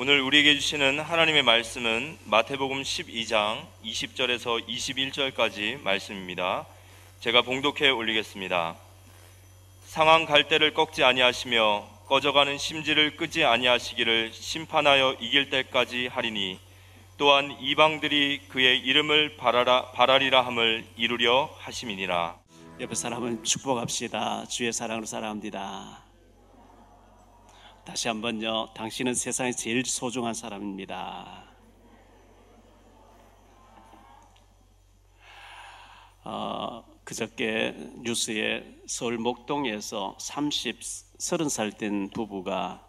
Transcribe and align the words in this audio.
오늘 0.00 0.20
우리에게 0.20 0.54
주시는 0.54 1.00
하나님의 1.00 1.42
말씀은 1.42 2.18
마태복음 2.26 2.82
12장 2.82 3.66
20절에서 3.84 4.64
21절까지 4.68 5.82
말씀입니다. 5.82 6.66
제가 7.18 7.42
봉독해 7.42 7.90
올리겠습니다. 7.90 8.76
상한 9.86 10.24
갈대를 10.24 10.72
꺾지 10.72 11.02
아니하시며 11.02 12.04
꺼져가는 12.06 12.56
심지를 12.58 13.16
끄지 13.16 13.42
아니하시기를 13.42 14.32
심판하여 14.32 15.16
이길 15.18 15.50
때까지 15.50 16.06
하리니 16.06 16.60
또한 17.16 17.56
이방들이 17.60 18.42
그의 18.50 18.78
이름을 18.78 19.36
바라라, 19.36 19.90
바라리라 19.90 20.46
함을 20.46 20.86
이루려 20.96 21.52
하심이니라. 21.58 22.36
옆에 22.78 22.94
사람은 22.94 23.42
축복합시다. 23.42 24.46
주의 24.46 24.72
사랑으로 24.72 25.06
사랑합니다. 25.06 26.07
다시 27.88 28.06
한번요. 28.08 28.74
당신은 28.74 29.14
세상에 29.14 29.50
제일 29.50 29.82
소중한 29.82 30.34
사람입니다. 30.34 31.42
어, 36.22 36.84
그저께 37.04 37.74
뉴스에 38.02 38.82
서울 38.86 39.16
목동에서 39.16 40.18
30, 40.20 40.80
30살 40.80 41.78
된 41.78 42.10
부부가 42.10 42.86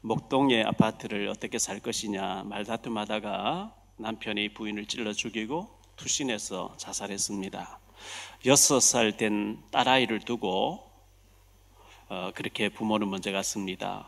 목동의 0.00 0.64
아파트를 0.64 1.28
어떻게 1.28 1.58
살 1.58 1.78
것이냐 1.78 2.44
말다툼하다가 2.44 3.76
남편이 3.98 4.54
부인을 4.54 4.86
찔러 4.86 5.12
죽이고 5.12 5.68
투신해서 5.96 6.74
자살했습니다. 6.78 7.78
6살 8.46 9.18
된 9.18 9.62
딸아이를 9.70 10.20
두고 10.20 10.89
어, 12.10 12.32
그렇게 12.34 12.68
부모는 12.68 13.08
먼저 13.08 13.30
갔습니다. 13.30 14.04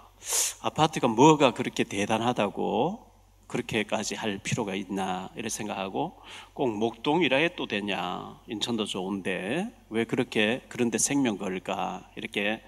아파트가 0.61 1.07
뭐가 1.07 1.53
그렇게 1.55 1.85
대단하다고 1.85 3.13
그렇게까지 3.47 4.17
할 4.17 4.39
필요가 4.39 4.75
있나 4.75 5.31
이렇게 5.37 5.49
생각하고 5.51 6.21
꼭 6.53 6.77
목동이라 6.77 7.37
해도 7.37 7.69
되냐 7.69 8.41
인천도 8.49 8.87
좋은데 8.87 9.73
왜 9.89 10.05
그렇게 10.05 10.63
그런데 10.69 10.99
생명 10.99 11.39
걸까 11.39 12.11
이렇게 12.17 12.61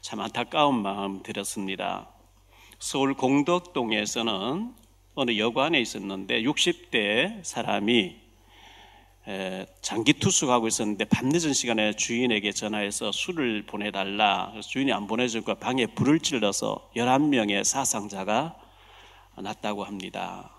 참 0.00 0.20
안타까운 0.20 0.80
마음 0.80 1.22
들었습니다. 1.22 2.08
서울 2.78 3.12
공덕동에서는 3.12 4.74
어느 5.16 5.36
여관에 5.36 5.80
있었는데 5.82 6.42
60대 6.44 7.44
사람이 7.44 8.27
장기 9.82 10.14
투숙하고 10.14 10.68
있었는데 10.68 11.04
밤늦은 11.04 11.52
시간에 11.52 11.92
주인에게 11.94 12.52
전화해서 12.52 13.12
술을 13.12 13.66
보내달라. 13.66 14.54
주인이 14.60 14.90
안 14.92 15.06
보내주니까 15.06 15.54
방에 15.54 15.86
불을 15.86 16.20
찔러서 16.20 16.90
11명의 16.96 17.62
사상자가 17.62 18.56
났다고 19.36 19.84
합니다. 19.84 20.50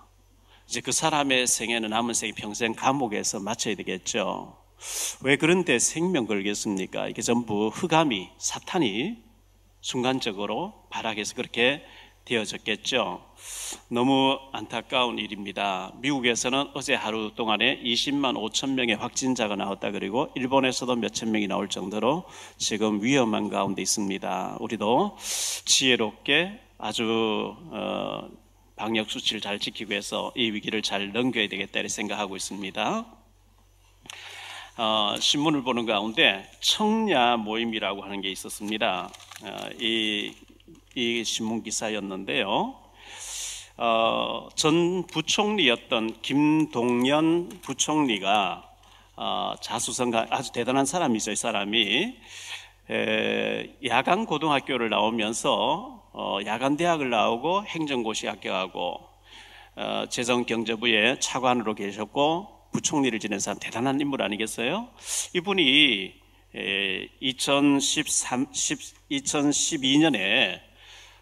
이제 0.68 0.82
그 0.82 0.92
사람의 0.92 1.48
생애는 1.48 1.90
남은 1.90 2.14
생 2.14 2.36
평생 2.36 2.76
감옥에서 2.76 3.40
마쳐야 3.40 3.74
되겠죠. 3.76 4.56
왜 5.24 5.36
그런데 5.36 5.80
생명 5.80 6.28
걸겠습니까? 6.28 7.08
이게 7.08 7.24
전부 7.24 7.70
흑암이, 7.70 8.30
사탄이 8.38 9.18
순간적으로 9.82 10.86
발악해서 10.92 11.34
그렇게 11.34 11.84
되어졌겠죠. 12.30 13.26
너무 13.90 14.38
안타까운 14.52 15.18
일입니다. 15.18 15.92
미국에서는 15.98 16.70
어제 16.76 16.94
하루 16.94 17.32
동안에 17.36 17.82
20만 17.82 18.36
5천 18.36 18.74
명의 18.74 18.96
확진자가 18.96 19.56
나왔다 19.56 19.92
그리고 19.92 20.30
일본에서도 20.36 20.96
몇천 20.96 21.32
명이 21.32 21.48
나올 21.48 21.70
정도로 21.70 22.26
지금 22.58 23.04
위험한 23.04 23.50
가운데 23.50 23.82
있습니다. 23.82 24.58
우리도 24.60 25.18
지혜롭게 25.66 26.60
아주 26.78 27.56
어, 27.72 28.30
방역 28.76 29.10
수치를 29.10 29.42
잘 29.42 29.60
지키기 29.60 29.90
위해서 29.90 30.32
이 30.36 30.52
위기를 30.52 30.82
잘 30.82 31.12
넘겨야 31.12 31.48
되겠다 31.50 31.80
이렇게 31.80 31.90
생각하고 31.90 32.36
있습니다. 32.36 33.06
어, 34.78 35.16
신문을 35.20 35.64
보는 35.64 35.86
가운데 35.86 36.50
청야 36.62 37.36
모임이라고 37.38 38.02
하는 38.04 38.22
게 38.22 38.30
있었습니다. 38.30 39.10
어, 39.44 39.70
이, 39.80 40.34
이 40.96 41.24
신문 41.24 41.64
기사였는데요. 41.64 42.76
어, 43.78 44.50
전 44.56 45.06
부총리였던 45.08 46.22
김동연 46.22 47.60
부총리가 47.62 48.70
어, 49.16 49.54
자수성가 49.62 50.28
아주 50.30 50.52
대단한 50.52 50.86
사람이죠. 50.86 51.32
이 51.32 51.36
사람이 51.36 52.18
에, 52.90 53.76
야간 53.86 54.26
고등학교를 54.26 54.90
나오면서 54.90 56.10
어, 56.12 56.40
야간 56.46 56.76
대학을 56.76 57.10
나오고 57.10 57.66
행정고시 57.66 58.28
합격하고 58.28 59.00
어, 59.76 60.06
재정경제부의 60.10 61.20
차관으로 61.22 61.76
계셨고 61.76 62.70
부총리를 62.74 63.20
지낸 63.20 63.40
사람 63.40 63.60
대단한 63.60 64.02
인물 64.02 64.22
아니겠어요? 64.24 64.90
이분이 65.36 66.14
에, 66.56 67.08
2013, 67.20 68.48
2012년에 69.12 70.69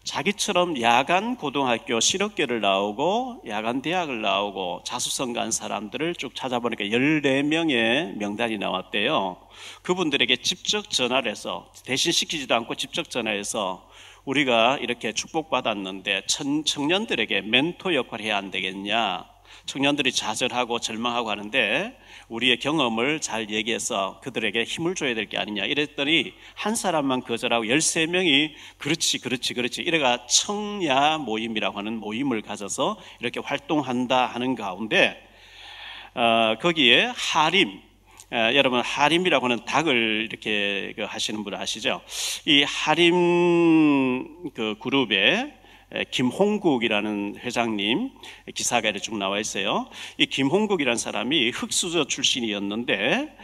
자기처럼 0.08 0.80
야간 0.80 1.36
고등학교 1.36 2.00
실업계를 2.00 2.62
나오고 2.62 3.42
야간 3.46 3.82
대학을 3.82 4.22
나오고 4.22 4.80
자수성가한 4.86 5.50
사람들을 5.50 6.14
쭉 6.14 6.34
찾아보니까 6.34 6.84
14명의 6.84 8.16
명단이 8.16 8.56
나왔대요. 8.56 9.36
그분들에게 9.82 10.36
직접 10.36 10.88
전화를 10.88 11.30
해서 11.30 11.70
대신 11.84 12.10
시키지도 12.10 12.54
않고 12.54 12.76
직접 12.76 13.10
전화해서 13.10 13.86
우리가 14.24 14.78
이렇게 14.78 15.12
축복받았는데 15.12 16.22
청년들에게 16.64 17.42
멘토 17.42 17.94
역할을 17.94 18.24
해야 18.24 18.38
안 18.38 18.50
되겠냐. 18.50 19.26
청년들이 19.68 20.12
좌절하고 20.12 20.78
절망하고 20.80 21.30
하는데 21.30 21.96
우리의 22.28 22.58
경험을 22.58 23.20
잘 23.20 23.50
얘기해서 23.50 24.18
그들에게 24.22 24.64
힘을 24.64 24.94
줘야 24.94 25.14
될 25.14 25.28
게 25.28 25.36
아니냐 25.36 25.64
이랬더니 25.66 26.32
한 26.54 26.74
사람만 26.74 27.20
거절하고 27.20 27.66
13명이 27.66 28.52
그렇지 28.78 29.18
그렇지 29.18 29.52
그렇지 29.52 29.82
이래가 29.82 30.26
청야 30.26 31.18
모임이라고 31.18 31.76
하는 31.78 31.98
모임을 31.98 32.40
가져서 32.40 32.98
이렇게 33.20 33.40
활동한다 33.40 34.24
하는 34.26 34.54
가운데 34.54 35.22
어, 36.14 36.54
거기에 36.60 37.12
하림 37.14 37.82
에, 38.32 38.56
여러분 38.56 38.80
하림이라고 38.80 39.44
하는 39.44 39.64
닭을 39.66 40.28
이렇게 40.30 40.94
그 40.96 41.02
하시는 41.02 41.44
분 41.44 41.54
아시죠? 41.54 42.00
이 42.46 42.62
하림 42.62 44.50
그 44.54 44.76
그룹에 44.80 45.57
김홍국이라는 46.10 47.36
회장님 47.38 48.10
기사가 48.54 48.92
쭉 48.92 49.16
나와 49.16 49.38
있어요. 49.38 49.88
이 50.18 50.26
김홍국이라는 50.26 50.98
사람이 50.98 51.50
흑수저 51.50 52.04
출신이었는데 52.04 53.36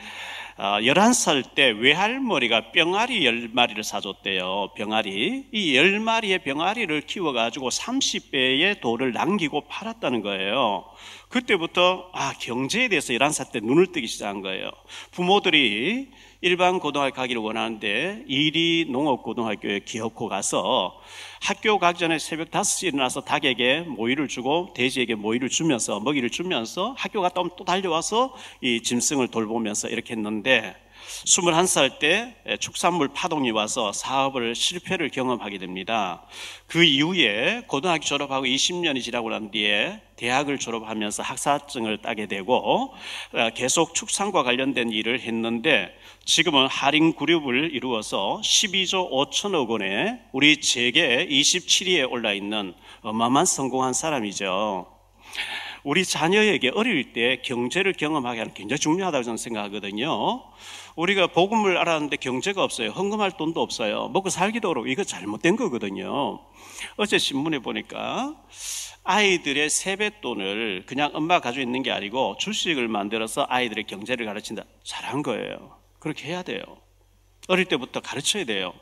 11살 0.57 1.45
아, 1.45 1.55
때 1.55 1.71
외할머니가 1.71 2.71
병아리 2.71 3.21
10마리를 3.23 3.83
사줬대요. 3.83 4.71
병아리. 4.77 5.47
이 5.51 5.73
10마리의 5.75 6.45
병아리를 6.45 7.01
키워가지고 7.03 7.71
30배의 7.71 8.81
돌을 8.81 9.13
남기고 9.13 9.63
팔았다는 9.63 10.23
거예요. 10.23 10.85
그때부터 11.29 12.11
아, 12.13 12.35
경제에 12.39 12.87
대해서 12.87 13.13
11살 13.13 13.51
때 13.51 13.61
눈을 13.61 13.89
뜨기 13.91 14.07
시작한 14.07 14.43
거예요. 14.43 14.71
부모들이 15.11 16.11
일반 16.45 16.79
고등학교 16.79 17.15
가기를 17.15 17.41
원하는데 17.41 18.25
이리 18.27 18.85
농업고등학교에 18.91 19.81
기어코 19.87 20.29
가서 20.29 21.01
학교 21.41 21.79
가기 21.79 21.99
전에 21.99 22.19
새벽 22.19 22.51
5시에 22.51 22.89
일어나서 22.89 23.23
닭에게 23.23 23.81
모이를 23.81 24.29
주고 24.29 24.75
돼지에게 24.77 25.15
모이를 25.15 25.49
주면서 25.49 26.01
먹이를 26.01 26.29
주면서 26.29 26.95
학교 26.99 27.23
갔다 27.23 27.41
오면 27.41 27.53
또 27.57 27.65
달려와서 27.65 28.35
이 28.61 28.83
짐승을 28.83 29.29
돌보면서 29.29 29.89
이렇게 29.89 30.13
했는데 30.13 30.77
21살 31.25 31.99
때 31.99 32.37
축산물 32.61 33.09
파동이 33.09 33.51
와서 33.51 33.93
사업을 33.93 34.55
실패를 34.55 35.11
경험하게 35.11 35.59
됩니다. 35.59 36.23
그 36.67 36.85
이후에 36.85 37.63
고등학교 37.67 38.05
졸업하고 38.05 38.47
20년이 38.47 39.03
지나고 39.03 39.31
난 39.31 39.51
뒤에 39.51 40.01
대학을 40.17 40.59
졸업하면서 40.59 41.23
학사증을 41.23 41.99
따게 41.99 42.27
되고 42.27 42.95
어, 43.33 43.51
계속 43.55 43.95
축산과 43.95 44.43
관련된 44.43 44.91
일을 44.91 45.21
했는데 45.21 45.95
지금은 46.25 46.69
할인 46.69 47.15
그룹을 47.15 47.75
이루어서 47.75 48.41
12조 48.43 49.11
5천억 49.11 49.69
원에 49.69 50.21
우리 50.33 50.61
재계 50.61 51.27
27위에 51.27 52.11
올라 52.11 52.33
있는 52.33 52.75
어마어마한 53.03 53.47
성공한 53.47 53.93
사람이죠. 53.93 54.87
우리 55.85 56.03
자녀에게 56.03 56.71
어릴 56.75 57.13
때 57.13 57.43
경제를 57.45 57.93
경험하게 57.93 58.39
하는 58.39 58.55
굉장히 58.55 58.79
중요하다고 58.81 59.23
저는 59.23 59.37
생각하거든요. 59.37 60.43
우리가 60.97 61.27
복음을 61.29 61.77
알았는데 61.77 62.17
경제가 62.19 62.63
없어요. 62.63 62.91
헌금할 62.91 63.33
돈도 63.37 63.61
없어요. 63.61 64.09
먹고 64.09 64.31
살기도 64.31 64.71
어려워. 64.71 64.87
이거 64.87 65.03
잘못된 65.03 65.57
거거든요. 65.57 66.41
어제 66.97 67.19
신문에 67.19 67.59
보니까 67.59 68.35
아이들의 69.03 69.69
세뱃돈을 69.71 70.85
그냥 70.87 71.11
엄마가 71.13 71.41
가지고 71.41 71.63
있는 71.63 71.83
게 71.83 71.91
아니고 71.91 72.37
주식을 72.39 72.89
만들어서 72.89 73.47
아이들의 73.49 73.85
경제를 73.85 74.25
가르친다. 74.27 74.65
잘한 74.85 75.23
거예요. 75.23 75.79
그렇게 75.99 76.29
해야 76.29 76.43
돼요. 76.43 76.63
어릴 77.49 77.67
때부터 77.67 78.01
가르쳐야 78.01 78.45
돼요. 78.45 78.73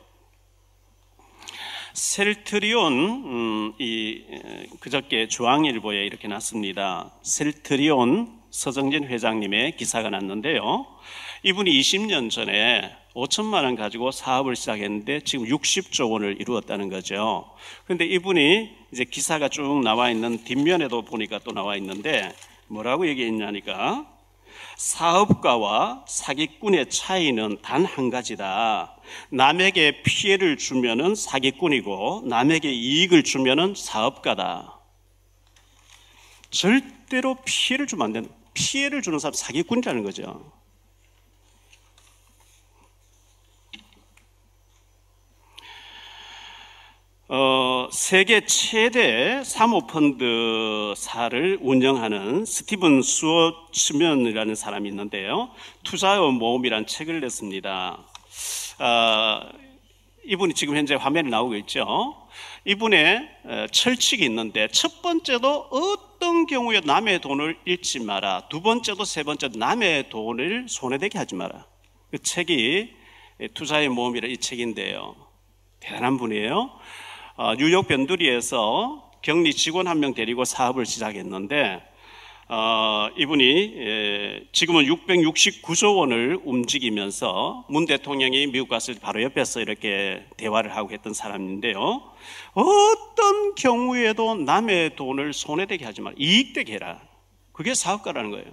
셀트리온 1.93 2.93
음, 2.93 3.73
이 3.79 4.23
에, 4.29 4.65
그저께 4.79 5.27
중앙일보에 5.27 6.05
이렇게 6.05 6.27
났습니다. 6.27 7.11
셀트리온 7.21 8.41
서정진 8.49 9.05
회장님의 9.05 9.77
기사가 9.77 10.09
났는데요. 10.09 10.85
이분이 11.45 11.77
20년 11.81 12.29
전에 12.29 12.95
5천만 13.13 13.65
원 13.65 13.75
가지고 13.75 14.11
사업을 14.11 14.55
시작했는데 14.55 15.21
지금 15.25 15.45
60조 15.45 16.09
원을 16.09 16.39
이루었다는 16.39 16.89
거죠. 16.89 17.51
그런데 17.83 18.05
이분이 18.05 18.69
이제 18.93 19.03
기사가 19.03 19.49
쭉 19.49 19.81
나와 19.83 20.09
있는 20.09 20.41
뒷면에도 20.45 21.01
보니까 21.01 21.39
또 21.43 21.51
나와 21.51 21.75
있는데 21.75 22.33
뭐라고 22.67 23.07
얘기했냐니까 23.09 24.07
사업가와 24.77 26.05
사기꾼의 26.07 26.89
차이는 26.89 27.57
단 27.61 27.85
한 27.85 28.09
가지다. 28.09 28.95
남에게 29.29 30.01
피해를 30.03 30.57
주면은 30.57 31.13
사기꾼이고 31.13 32.23
남에게 32.25 32.71
이익을 32.71 33.23
주면은 33.23 33.75
사업가다. 33.75 34.79
절대로 36.51 37.35
피해를 37.43 37.85
주면 37.85 38.05
안 38.05 38.13
된다. 38.13 38.33
피해를 38.53 39.01
주는 39.01 39.19
사람 39.19 39.33
사기꾼이라는 39.33 40.03
거죠. 40.03 40.53
어, 47.27 47.82
세계 47.93 48.43
최대 48.47 49.43
사모펀드사를 49.43 50.89
운영하는 51.61 52.43
스티븐 52.43 53.03
수어츠면이라는 53.03 54.55
사람이 54.55 54.89
있는데요. 54.89 55.51
투자의 55.83 56.19
모험이라는 56.31 56.87
책을 56.87 57.21
냈습니다. 57.21 57.99
어, 58.79 59.41
이분이 60.25 60.55
지금 60.55 60.75
현재 60.75 60.95
화면에 60.95 61.29
나오고 61.29 61.55
있죠. 61.57 62.17
이분의 62.65 63.29
어, 63.43 63.67
철칙이 63.71 64.25
있는데 64.25 64.69
첫 64.69 65.03
번째도 65.03 65.67
어떤 65.69 66.47
경우에 66.47 66.79
남의 66.83 67.21
돈을 67.21 67.59
잃지 67.63 67.99
마라. 67.99 68.47
두 68.49 68.63
번째도 68.63 69.05
세 69.05 69.21
번째도 69.21 69.59
남의 69.59 70.09
돈을 70.09 70.65
손해되게 70.67 71.19
하지 71.19 71.35
마라. 71.35 71.67
그 72.09 72.17
책이 72.17 72.91
투자의 73.53 73.87
모험이라 73.89 74.29
이 74.29 74.37
책인데요. 74.37 75.15
대단한 75.79 76.17
분이에요. 76.17 76.71
어, 77.35 77.55
뉴욕 77.55 77.87
변두리에서 77.87 79.11
격리 79.21 79.53
직원 79.53 79.87
한 79.87 79.99
명 79.99 80.13
데리고 80.13 80.45
사업을 80.45 80.85
시작했는데 80.85 81.81
어, 82.49 83.07
이분이 83.17 83.73
예, 83.77 84.43
지금은 84.51 84.83
669조 84.85 85.97
원을 85.97 86.39
움직이면서 86.43 87.65
문 87.69 87.85
대통령이 87.85 88.47
미국 88.47 88.69
갔을 88.69 88.95
때 88.95 88.99
바로 88.99 89.23
옆에서 89.23 89.61
이렇게 89.61 90.25
대화를 90.37 90.75
하고 90.75 90.91
했던 90.91 91.13
사람인데요. 91.13 92.03
어떤 92.53 93.55
경우에도 93.55 94.35
남의 94.35 94.95
돈을 94.95 95.33
손해되게 95.33 95.85
하지 95.85 96.01
말, 96.01 96.13
이익되게 96.17 96.73
해라. 96.73 97.01
그게 97.53 97.73
사업가라는 97.73 98.29
거예요. 98.31 98.45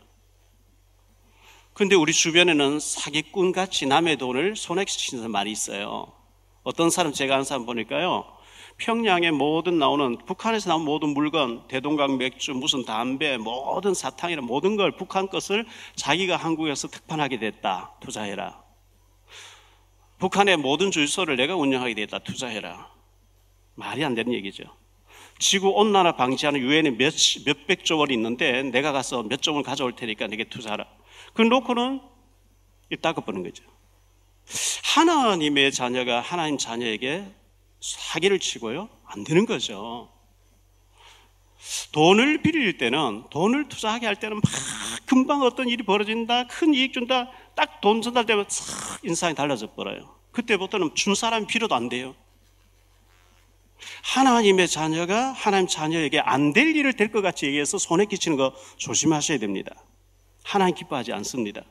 근데 1.74 1.96
우리 1.96 2.12
주변에는 2.12 2.78
사기꾼 2.80 3.52
같이 3.52 3.86
남의 3.86 4.16
돈을 4.16 4.56
손해시키는 4.56 5.30
말이 5.30 5.50
있어요. 5.50 6.12
어떤 6.62 6.90
사람 6.90 7.12
제가 7.12 7.34
아는 7.34 7.44
사람 7.44 7.66
보니까요. 7.66 8.39
평양에 8.80 9.30
모든 9.30 9.78
나오는 9.78 10.16
북한에서 10.26 10.70
나온 10.70 10.84
모든 10.84 11.10
물건, 11.10 11.68
대동강 11.68 12.16
맥주, 12.16 12.52
무슨 12.52 12.84
담배, 12.84 13.36
모든 13.36 13.92
사탕이나 13.92 14.40
모든 14.40 14.76
걸 14.76 14.96
북한 14.96 15.28
것을 15.28 15.66
자기가 15.96 16.36
한국에서 16.36 16.88
특판하게 16.88 17.38
됐다. 17.38 17.92
투자해라. 18.00 18.62
북한의 20.18 20.56
모든 20.56 20.90
주유소를 20.90 21.36
내가 21.36 21.56
운영하게 21.56 21.94
됐다. 21.94 22.20
투자해라. 22.20 22.90
말이 23.74 24.02
안 24.02 24.14
되는 24.14 24.32
얘기죠. 24.32 24.64
지구 25.38 25.68
온난화 25.68 26.16
방지하는 26.16 26.60
유엔에 26.60 26.90
몇, 26.92 27.14
몇백 27.44 27.84
조 27.84 27.98
원이 27.98 28.14
있는데 28.14 28.62
내가 28.62 28.92
가서 28.92 29.22
몇 29.22 29.40
조원 29.40 29.62
가져올 29.62 29.94
테니까 29.94 30.26
내게 30.26 30.44
투자하라. 30.44 30.86
그 31.34 31.42
놓고는 31.42 32.00
이따가 32.90 33.20
보는 33.20 33.42
거죠. 33.42 33.62
하나님의 34.94 35.70
자녀가 35.72 36.20
하나님 36.20 36.58
자녀에게 36.58 37.39
사기를 37.80 38.38
치고요. 38.38 38.88
안 39.06 39.24
되는 39.24 39.46
거죠. 39.46 40.10
돈을 41.92 42.42
빌릴 42.42 42.78
때는 42.78 43.24
돈을 43.30 43.68
투자하게 43.68 44.06
할 44.06 44.16
때는 44.16 44.36
막 44.36 44.42
금방 45.06 45.42
어떤 45.42 45.68
일이 45.68 45.82
벌어진다, 45.82 46.46
큰 46.46 46.72
이익 46.74 46.92
준다, 46.92 47.30
딱 47.54 47.80
돈 47.80 48.00
전달되면 48.02 48.46
싹 48.48 49.04
인상이 49.04 49.34
달라져 49.34 49.72
버려요. 49.74 50.14
그때부터는 50.32 50.94
준 50.94 51.14
사람이 51.14 51.46
필요도 51.46 51.74
안 51.74 51.88
돼요. 51.88 52.14
하나님의 54.02 54.68
자녀가 54.68 55.32
하나님 55.32 55.66
자녀에게 55.66 56.20
안 56.20 56.52
될 56.52 56.76
일을 56.76 56.92
될 56.94 57.10
것 57.10 57.22
같이 57.22 57.46
얘기해서 57.46 57.78
손해 57.78 58.04
끼치는 58.04 58.36
거 58.36 58.54
조심하셔야 58.76 59.38
됩니다. 59.38 59.74
하나님 60.44 60.74
기뻐하지 60.74 61.12
않습니다. 61.14 61.62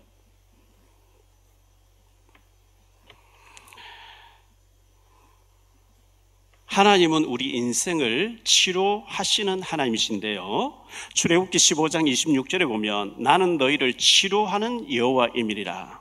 하나님은 6.69 7.25
우리 7.25 7.49
인생을 7.49 8.41
치료하시는 8.43 9.63
하나님이신데요. 9.63 10.73
출애굽기 11.15 11.57
15장 11.57 12.07
26절에 12.07 12.67
보면 12.67 13.15
나는 13.17 13.57
너희를 13.57 13.95
치료하는 13.95 14.93
여호와임이리라. 14.93 15.99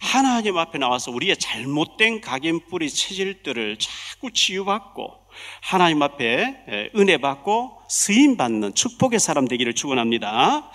하나님 0.00 0.58
앞에 0.58 0.78
나와서 0.78 1.12
우리의 1.12 1.36
잘못된 1.36 2.20
각인뿌리 2.20 2.90
체질들을 2.90 3.78
자꾸 3.78 4.32
치유받고 4.32 5.12
하나님 5.62 6.02
앞에 6.02 6.90
은혜 6.96 7.18
받고 7.18 7.78
쓰임 7.88 8.36
받는 8.36 8.74
축복의 8.74 9.20
사람 9.20 9.46
되기를 9.46 9.74
축원합니다. 9.74 10.68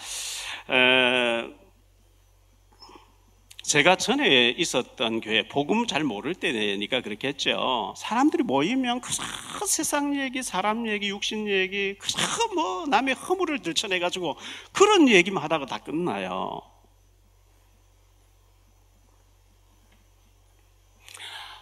제가 3.72 3.96
전에 3.96 4.50
있었던 4.50 5.22
교회 5.22 5.48
복음 5.48 5.88
잘 5.88 6.04
모를 6.04 6.36
때니까 6.36 7.00
그렇겠죠. 7.00 7.94
사람들이 7.96 8.44
모이면 8.44 9.00
그저 9.00 9.24
세상 9.66 10.20
얘기, 10.20 10.44
사람 10.44 10.90
얘기, 10.90 11.08
육신 11.08 11.48
얘기, 11.48 11.96
그저 11.98 12.20
뭐 12.54 12.86
남의 12.88 13.16
허물을 13.16 13.62
들춰내 13.62 14.00
가지고 14.00 14.36
그런 14.74 15.08
얘기만 15.08 15.42
하다가 15.42 15.68
다 15.68 15.78
끝나요. 15.78 16.62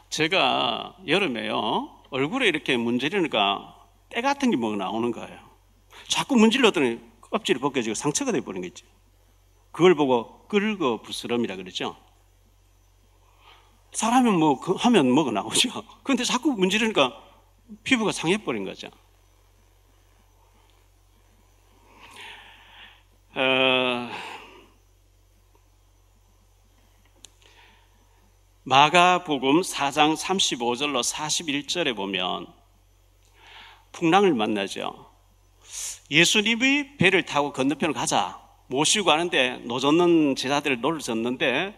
제가 0.09 0.95
여름에요 1.05 2.05
얼굴에 2.09 2.47
이렇게 2.47 2.75
문지르니까 2.75 3.75
때 4.09 4.21
같은 4.21 4.49
게 4.49 4.57
뭐 4.57 4.75
나오는 4.75 5.11
거예요. 5.11 5.37
자꾸 6.07 6.35
문질렀더니 6.37 6.99
껍질이 7.21 7.59
벗겨지고 7.59 7.93
상처가 7.93 8.31
돼버린 8.31 8.63
거지. 8.63 8.83
그걸 9.71 9.93
보고 9.93 10.38
긁어 10.49 11.01
부스럼이라 11.01 11.55
그러죠. 11.55 11.95
사람이 13.91 14.29
뭐그 14.31 14.73
하면 14.73 15.09
뭐가 15.11 15.31
나오죠. 15.31 15.69
그런데 16.03 16.23
자꾸 16.23 16.51
문지르니까 16.51 17.13
피부가 17.83 18.11
상해버린 18.11 18.65
거죠. 18.65 18.89
어, 23.35 24.09
마가복음 28.63 29.61
4장 29.61 30.15
35절로 30.15 31.01
41절에 31.03 31.95
보면 31.95 32.47
풍랑을 33.91 34.33
만나죠. 34.33 35.09
예수님이 36.11 36.97
배를 36.97 37.25
타고 37.25 37.53
건너편으로 37.53 37.93
가자. 37.93 38.48
모시고 38.69 39.05
가는데 39.05 39.61
노젓는 39.63 40.35
제자들을 40.35 40.79
노를 40.81 40.99
젓는데 40.99 41.75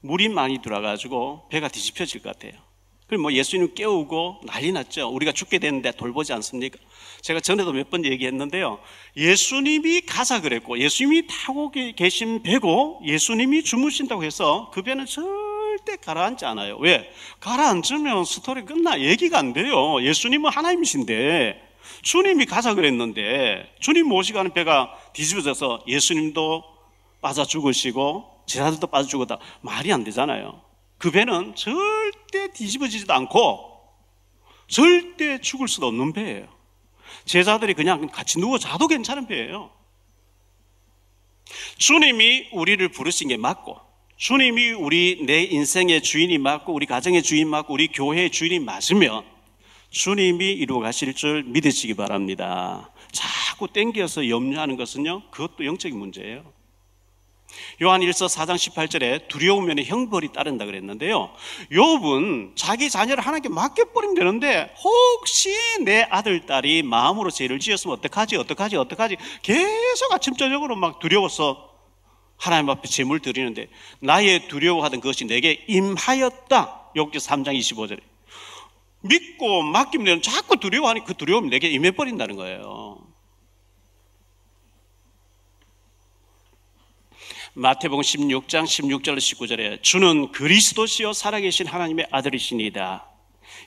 물이 0.00 0.30
많이 0.30 0.60
들어가지고 0.62 1.48
배가 1.50 1.68
뒤집혀질 1.68 2.22
것 2.22 2.32
같아요. 2.32 2.58
그럼 3.06 3.22
뭐 3.22 3.32
예수님 3.32 3.74
깨우고 3.74 4.42
난리 4.46 4.72
났죠. 4.72 5.08
우리가 5.08 5.32
죽게 5.32 5.58
되는데 5.58 5.90
돌보지 5.92 6.32
않습니까? 6.32 6.78
제가 7.22 7.40
전에도 7.40 7.72
몇 7.72 7.90
번 7.90 8.04
얘기했는데요. 8.04 8.78
예수님이 9.16 10.02
가자 10.02 10.40
그랬고 10.40 10.78
예수님이 10.78 11.26
타고 11.26 11.70
계신 11.70 12.42
배고 12.42 13.02
예수님이 13.04 13.64
주무신다고 13.64 14.24
해서 14.24 14.70
그 14.72 14.82
배는 14.82 15.06
절대 15.06 15.96
가라앉지 15.96 16.46
않아요. 16.46 16.78
왜? 16.78 17.12
가라앉으면 17.40 18.24
스토리 18.24 18.64
끝나 18.64 19.00
얘기가 19.00 19.38
안 19.38 19.52
돼요. 19.52 20.00
예수님은 20.02 20.50
하나님이신데 20.50 21.69
주님이 22.02 22.46
가자 22.46 22.74
그랬는데 22.74 23.74
주님 23.80 24.06
모시고 24.06 24.38
가는 24.38 24.52
배가 24.52 24.94
뒤집어져서 25.12 25.84
예수님도 25.86 26.64
빠져 27.20 27.44
죽으시고 27.44 28.44
제자들도 28.46 28.86
빠져 28.88 29.08
죽었다 29.08 29.38
말이 29.60 29.92
안 29.92 30.04
되잖아요. 30.04 30.62
그 30.98 31.10
배는 31.10 31.54
절대 31.54 32.52
뒤집어지지도 32.52 33.12
않고 33.12 33.70
절대 34.68 35.40
죽을 35.40 35.68
수도 35.68 35.86
없는 35.86 36.12
배예요. 36.12 36.48
제자들이 37.24 37.74
그냥 37.74 38.08
같이 38.08 38.38
누워 38.38 38.58
자도 38.58 38.86
괜찮은 38.86 39.26
배예요. 39.26 39.70
주님이 41.78 42.48
우리를 42.52 42.86
부르신 42.90 43.28
게 43.28 43.36
맞고 43.36 43.78
주님이 44.16 44.72
우리 44.72 45.22
내 45.24 45.42
인생의 45.42 46.02
주인이 46.02 46.36
맞고 46.38 46.72
우리 46.74 46.86
가정의 46.86 47.22
주인 47.22 47.48
맞고 47.48 47.72
우리 47.72 47.88
교회의 47.88 48.30
주인이 48.30 48.58
맞으면 48.60 49.24
주님이 49.90 50.52
이루어 50.52 50.80
가실 50.80 51.14
줄 51.14 51.42
믿으시기 51.44 51.94
바랍니다. 51.94 52.90
자꾸 53.12 53.68
땡겨서 53.68 54.28
염려하는 54.28 54.76
것은요, 54.76 55.30
그것도 55.30 55.66
영적인 55.66 55.98
문제예요. 55.98 56.44
요한 57.82 58.00
1서 58.00 58.28
4장 58.28 58.54
18절에 58.54 59.26
두려우면 59.26 59.82
형벌이 59.84 60.32
따른다 60.32 60.64
그랬는데요. 60.64 61.30
욥은 61.72 62.52
자기 62.54 62.88
자녀를 62.88 63.24
하나님께 63.24 63.48
맡겨버리면 63.48 64.14
되는데 64.14 64.72
혹시 64.78 65.50
내 65.84 66.02
아들, 66.10 66.46
딸이 66.46 66.84
마음으로 66.84 67.30
죄를 67.30 67.58
지었으면 67.58 67.98
어떡하지, 67.98 68.36
어떡하지, 68.36 68.76
어떡하지 68.76 69.16
계속 69.42 70.12
아침, 70.12 70.36
저녁으로 70.36 70.76
막 70.76 71.00
두려워서 71.00 71.70
하나님 72.36 72.70
앞에 72.70 72.88
제물 72.88 73.20
드리는데 73.20 73.68
나의 74.00 74.46
두려워하던 74.48 75.00
것이 75.00 75.24
내게 75.26 75.64
임하였다. 75.68 76.92
욕기 76.96 77.18
3장 77.18 77.58
25절에. 77.58 78.09
믿고 79.02 79.62
맡기면 79.62 80.04
되는 80.04 80.22
자꾸 80.22 80.58
두려워하니 80.58 81.04
그 81.04 81.14
두려움이 81.14 81.50
내게 81.50 81.68
임해버린다는 81.68 82.36
거예요. 82.36 83.06
마태복음 87.54 88.02
16장 88.02 88.64
16절 88.64 89.16
19절에 89.16 89.82
주는 89.82 90.30
그리스도시요 90.30 91.12
살아계신 91.12 91.66
하나님의 91.66 92.06
아들이시니다. 92.10 93.06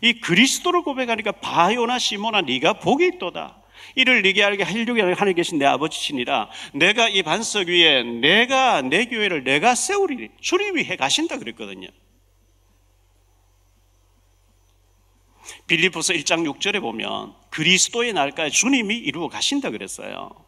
이 0.01 0.13
그리스도를 0.13 0.83
고백하니까 0.83 1.33
바요나 1.33 1.99
시모나 1.99 2.41
네가 2.41 2.79
복이 2.79 3.05
있도다. 3.15 3.61
이를 3.95 4.21
네게 4.21 4.43
알게 4.43 4.63
하려고 4.63 5.01
하늘 5.13 5.33
계신 5.33 5.57
내 5.57 5.65
아버지시니라. 5.65 6.49
내가 6.73 7.09
이 7.09 7.21
반석 7.23 7.67
위에 7.67 8.03
내가 8.03 8.81
내 8.81 9.05
교회를 9.05 9.43
내가 9.43 9.75
세우리니 9.75 10.29
주님이 10.39 10.85
해 10.85 10.95
가신다 10.95 11.37
그랬거든요. 11.37 11.89
빌리포스 15.67 16.13
1장 16.13 16.50
6절에 16.51 16.81
보면 16.81 17.33
그리스도의 17.50 18.13
날까지 18.13 18.55
주님이 18.55 18.98
이루어 18.98 19.27
가신다 19.27 19.69
그랬어요. 19.69 20.43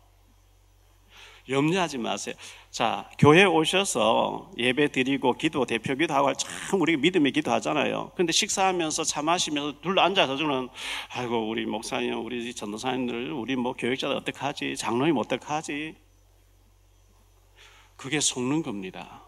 염려하지 1.48 2.00
마세요. 2.00 2.36
자, 2.72 3.10
교회 3.20 3.44
오셔서 3.44 4.52
예배 4.58 4.92
드리고 4.92 5.34
기도, 5.34 5.66
대표 5.66 5.96
기도하고 5.96 6.34
참 6.34 6.82
우리 6.82 6.98
믿음의 6.98 7.32
기도하잖아요. 7.34 8.12
근데 8.16 8.32
식사하면서 8.32 9.04
차 9.04 9.22
마시면서 9.22 9.80
둘러 9.82 10.02
앉아서 10.02 10.38
저는 10.38 10.70
아이고, 11.10 11.48
우리 11.48 11.66
목사님, 11.66 12.26
우리 12.26 12.54
전도사님들, 12.54 13.32
우리 13.32 13.56
뭐 13.56 13.74
교육자들 13.74 14.16
어떡하지? 14.16 14.76
장로님 14.76 15.18
어떡하지? 15.18 15.96
그게 17.96 18.20
속는 18.20 18.64
겁니다. 18.64 19.22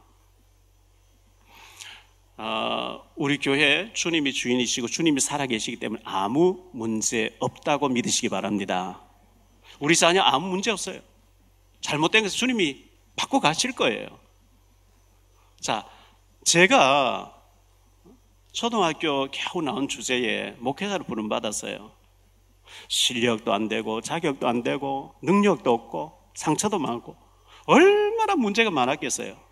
어, 2.37 3.03
우리 3.15 3.39
교회 3.39 3.91
주님이 3.93 4.31
주인이시고 4.31 4.87
주님이 4.87 5.19
살아계시기 5.19 5.77
때문에 5.77 6.01
아무 6.05 6.69
문제 6.71 7.35
없다고 7.39 7.89
믿으시기 7.89 8.29
바랍니다. 8.29 9.01
우리 9.79 9.95
자녀 9.95 10.21
아무 10.21 10.47
문제 10.47 10.69
없어요. 10.69 10.99
잘못된 11.81 12.23
것을 12.23 12.37
주님이 12.37 12.85
바꿔 13.15 13.39
가실 13.39 13.73
거예요. 13.73 14.07
자, 15.59 15.87
제가 16.43 17.33
초등학교 18.51 19.27
겨우 19.31 19.61
나온 19.63 19.87
주제에 19.87 20.51
목회자를 20.59 21.05
부름받았어요. 21.05 21.91
실력도 22.87 23.53
안 23.53 23.67
되고, 23.67 24.01
자격도 24.01 24.47
안 24.47 24.61
되고, 24.61 25.15
능력도 25.23 25.71
없고, 25.71 26.31
상처도 26.35 26.79
많고, 26.79 27.15
얼마나 27.65 28.35
문제가 28.35 28.69
많았겠어요. 28.69 29.46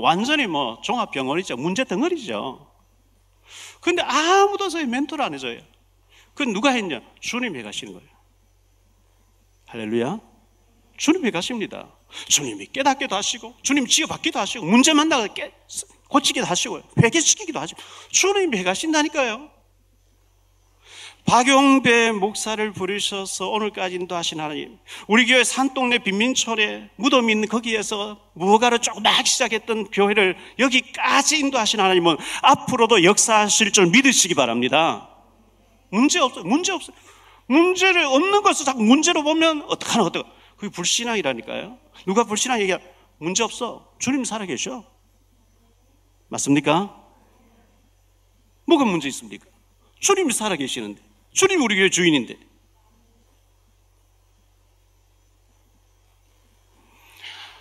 완전히 0.00 0.46
뭐 0.46 0.80
종합병원이죠. 0.82 1.56
문제 1.56 1.84
덩어리죠. 1.84 2.70
근데 3.80 4.02
아무도 4.02 4.68
저희 4.68 4.86
멘토를 4.86 5.24
안 5.24 5.34
해줘요. 5.34 5.60
그건 6.34 6.52
누가 6.52 6.70
했냐? 6.70 7.00
주님이 7.20 7.62
가시는 7.62 7.92
거예요. 7.92 8.08
할렐루야. 9.66 10.20
주님이 10.96 11.30
가십니다. 11.30 11.92
주님이 12.28 12.66
깨닫기도 12.66 13.14
하시고, 13.16 13.54
주님 13.62 13.86
지어받기도 13.86 14.38
하시고, 14.38 14.64
문제 14.64 14.92
만나서 14.92 15.32
깨, 15.34 15.52
고치기도 16.08 16.46
하시고요. 16.46 16.82
회개시키기도 17.02 17.60
하시고, 17.60 17.80
주님이 18.10 18.62
가신다니까요. 18.62 19.50
박용배 21.26 22.12
목사를 22.12 22.72
부르셔서 22.72 23.48
오늘까지 23.48 23.96
인도하신 23.96 24.40
하나님, 24.40 24.78
우리 25.08 25.24
교회 25.26 25.42
산동네 25.42 25.98
빈민촌에 25.98 26.90
무덤 26.96 27.30
있는 27.30 27.48
거기에서 27.48 28.20
무허가를 28.34 28.80
조그맣게 28.80 29.24
시작했던 29.24 29.90
교회를 29.90 30.36
여기까지 30.58 31.38
인도하신 31.38 31.80
하나님은 31.80 32.18
앞으로도 32.42 33.04
역사하실 33.04 33.72
줄 33.72 33.86
믿으시기 33.86 34.34
바랍니다. 34.34 35.08
문제 35.88 36.20
없어요. 36.20 36.44
문제 36.44 36.72
없어요. 36.72 36.94
문제를 37.46 38.04
없는 38.04 38.42
것을 38.42 38.66
자꾸 38.66 38.82
문제로 38.82 39.22
보면 39.22 39.62
어떡하나, 39.68 40.04
어떡하 40.04 40.30
그게 40.56 40.70
불신앙이라니까요. 40.70 41.78
누가 42.06 42.24
불신앙 42.24 42.60
얘기하 42.60 42.78
문제 43.18 43.42
없어. 43.42 43.90
주님 43.98 44.24
살아계셔. 44.24 44.84
맞습니까? 46.28 47.02
뭐가 48.66 48.84
문제 48.84 49.08
있습니까? 49.08 49.46
주님이 50.00 50.32
살아계시는데. 50.32 51.13
주님이 51.34 51.62
우리 51.62 51.76
교회 51.76 51.90
주인인데. 51.90 52.36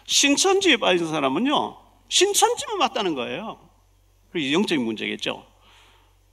신천지에 0.05 0.77
빠진 0.77 1.07
사람은요, 1.07 1.77
신천지만 2.07 2.77
맞다는 2.77 3.15
거예요. 3.15 3.69
그게 4.31 4.53
영적인 4.53 4.83
문제겠죠. 4.83 5.45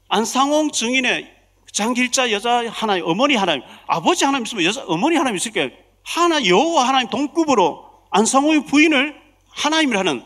안상홍 0.09 0.71
증인의 0.71 1.35
장길자 1.73 2.31
여자 2.33 2.69
하나님, 2.69 3.07
어머니 3.07 3.37
하나님, 3.37 3.63
아버지 3.87 4.25
하나님 4.25 4.45
있으면 4.45 4.65
여자, 4.65 4.85
어머니 4.87 5.17
하나님 5.17 5.37
있을 5.37 5.53
게 5.53 5.77
하나, 6.03 6.45
여호와 6.45 6.89
하나님 6.89 7.09
동급으로 7.09 7.89
안상홍의 8.11 8.67
부인을 8.67 9.19
하나님이라는 9.49 10.25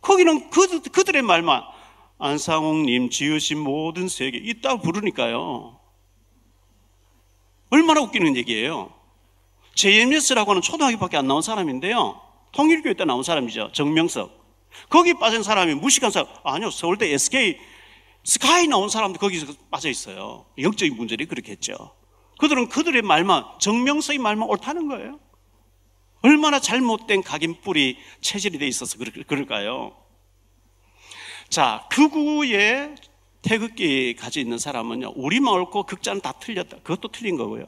거기는 0.00 0.50
그, 0.50 0.80
그들의 0.80 1.22
말만 1.22 1.62
안상홍님 2.18 3.10
지으신 3.10 3.58
모든 3.58 4.08
세계 4.08 4.38
있다고 4.38 4.80
부르니까요. 4.80 5.77
얼마나 7.70 8.00
웃기는 8.00 8.36
얘기예요. 8.36 8.92
JMS라고 9.74 10.50
하는 10.52 10.62
초등학교밖에 10.62 11.16
안 11.16 11.26
나온 11.26 11.42
사람인데요. 11.42 12.20
통일교회 12.52 12.94
때 12.94 13.04
나온 13.04 13.22
사람이죠. 13.22 13.70
정명석. 13.72 14.36
거기 14.88 15.14
빠진 15.14 15.42
사람이 15.42 15.74
무식한 15.74 16.10
사람. 16.10 16.28
아니요. 16.44 16.70
서울대 16.70 17.12
SK 17.12 17.58
스카이 18.24 18.66
나온 18.66 18.88
사람도 18.88 19.18
거기서 19.18 19.52
빠져 19.70 19.88
있어요. 19.88 20.46
영적인 20.58 20.96
분들이 20.96 21.26
그렇게 21.26 21.52
했죠. 21.52 21.94
그들은 22.38 22.68
그들의 22.68 23.02
말만, 23.02 23.44
정명석의 23.58 24.18
말만 24.18 24.48
옳다는 24.48 24.88
거예요. 24.88 25.18
얼마나 26.20 26.60
잘못된 26.60 27.22
각인뿔이 27.22 27.96
체질이 28.20 28.58
돼 28.58 28.66
있어서 28.66 28.98
그럴까요? 28.98 29.96
자, 31.48 31.86
극우의 31.90 32.96
태극기 33.42 34.14
가지고 34.16 34.42
있는 34.42 34.58
사람은요, 34.58 35.12
우리만 35.16 35.54
옳고 35.54 35.84
극자는 35.84 36.20
다 36.20 36.32
틀렸다. 36.32 36.78
그것도 36.78 37.08
틀린 37.08 37.36
거고요. 37.36 37.66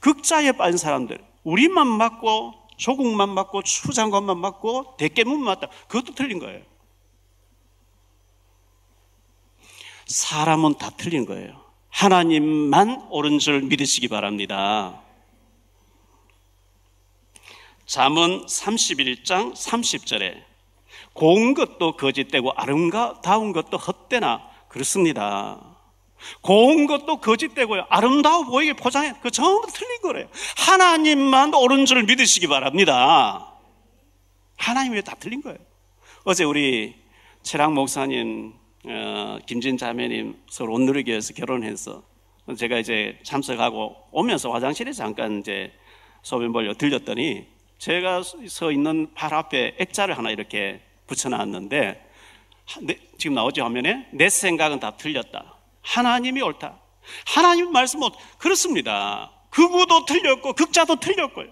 극자에 0.00 0.52
빠진 0.52 0.76
사람들, 0.78 1.24
우리만 1.44 1.86
맞고, 1.86 2.54
조국만 2.76 3.30
맞고, 3.30 3.62
추장관만 3.62 4.38
맞고, 4.38 4.96
대깨문 4.98 5.42
맞다. 5.42 5.68
그것도 5.88 6.14
틀린 6.14 6.38
거예요. 6.38 6.62
사람은 10.06 10.74
다 10.78 10.90
틀린 10.96 11.24
거예요. 11.24 11.62
하나님만 11.88 13.08
옳은 13.10 13.38
줄 13.38 13.62
믿으시기 13.62 14.08
바랍니다. 14.08 15.00
잠언 17.86 18.46
31장 18.46 19.52
30절에 19.52 20.42
고운 21.12 21.52
것도 21.52 21.96
거짓되고 21.96 22.52
아름다운 22.52 23.52
것도 23.52 23.76
헛되나 23.76 24.51
그렇습니다. 24.72 25.60
고운 26.40 26.86
것도 26.86 27.18
거짓되고요. 27.18 27.86
아름다워 27.90 28.44
보이게 28.44 28.72
포장해. 28.72 29.12
그 29.22 29.30
전부 29.30 29.66
틀린 29.70 30.00
거래요. 30.00 30.28
하나님만 30.56 31.52
옳은 31.54 31.84
줄 31.84 32.02
믿으시기 32.04 32.46
바랍니다. 32.46 33.52
하나님 34.56 34.94
외다 34.94 35.14
틀린 35.16 35.42
거예요. 35.42 35.58
어제 36.24 36.44
우리 36.44 36.94
최랑 37.42 37.74
목사님, 37.74 38.54
어, 38.86 39.38
김진 39.46 39.76
자매님 39.76 40.40
서로 40.48 40.72
온누리교에서 40.74 41.34
결혼해서 41.34 42.02
제가 42.56 42.78
이제 42.78 43.18
참석하고 43.24 43.96
오면서 44.10 44.50
화장실에 44.50 44.92
잠깐 44.92 45.40
이제 45.40 45.72
소변 46.22 46.52
벌려 46.52 46.72
들렸더니 46.72 47.46
제가 47.78 48.22
서 48.22 48.70
있는 48.70 49.12
발 49.14 49.34
앞에 49.34 49.76
액자를 49.78 50.16
하나 50.16 50.30
이렇게 50.30 50.80
붙여놨는데 51.08 52.11
지금 53.18 53.34
나오죠 53.34 53.64
화면에 53.64 54.08
내 54.12 54.28
생각은 54.28 54.80
다 54.80 54.96
틀렸다. 54.96 55.56
하나님이 55.82 56.42
옳다. 56.42 56.78
하나님 57.26 57.72
말씀은 57.72 58.08
그렇습니다. 58.38 59.30
극우도 59.50 60.06
틀렸고 60.06 60.54
극자도 60.54 60.96
틀렸고요. 61.00 61.48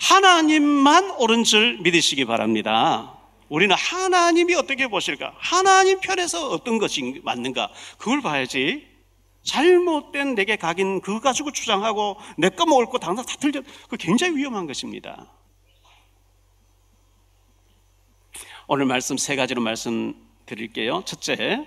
하나님만 0.00 1.10
옳은 1.18 1.44
줄 1.44 1.78
믿으시기 1.78 2.24
바랍니다. 2.24 3.16
우리는 3.48 3.74
하나님이 3.76 4.54
어떻게 4.54 4.86
보실까? 4.86 5.34
하나님 5.38 6.00
편에서 6.00 6.48
어떤 6.50 6.78
것이 6.78 7.20
맞는가? 7.24 7.70
그걸 7.98 8.20
봐야지. 8.22 8.88
잘못된 9.42 10.34
내게 10.34 10.56
각인 10.56 11.00
그거 11.00 11.18
가지고 11.20 11.50
주장하고 11.50 12.16
내 12.36 12.50
거 12.50 12.66
먹을 12.66 12.86
거 12.86 12.98
당장 12.98 13.24
다 13.24 13.34
틀려. 13.40 13.62
그 13.88 13.96
굉장히 13.96 14.36
위험한 14.36 14.66
것입니다. 14.66 15.26
오늘 18.72 18.84
말씀 18.84 19.16
세 19.16 19.34
가지로 19.34 19.60
말씀드릴게요. 19.62 21.02
첫째, 21.04 21.66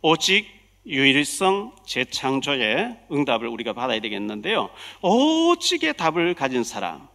오직 0.00 0.46
유일성 0.86 1.76
재창조의 1.84 2.96
응답을 3.12 3.46
우리가 3.48 3.74
받아야 3.74 4.00
되겠는데요. 4.00 4.70
오직의 5.02 5.94
답을 5.98 6.32
가진 6.32 6.64
사람. 6.64 7.06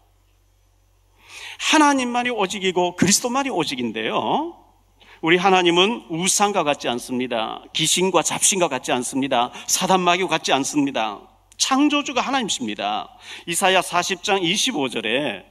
하나님만이 1.71 2.29
오직이고 2.29 2.95
그리스도만이 2.95 3.49
오직인데요. 3.49 4.55
우리 5.21 5.35
하나님은 5.37 6.05
우상과 6.09 6.63
같지 6.63 6.87
않습니다. 6.87 7.63
귀신과 7.73 8.21
잡신과 8.21 8.67
같지 8.67 8.91
않습니다. 8.91 9.51
사단마귀와 9.65 10.29
같지 10.29 10.53
않습니다. 10.53 11.21
창조주가 11.57 12.21
하나님이십니다. 12.21 13.09
이사야 13.47 13.81
40장 13.81 14.43
25절에 14.43 15.50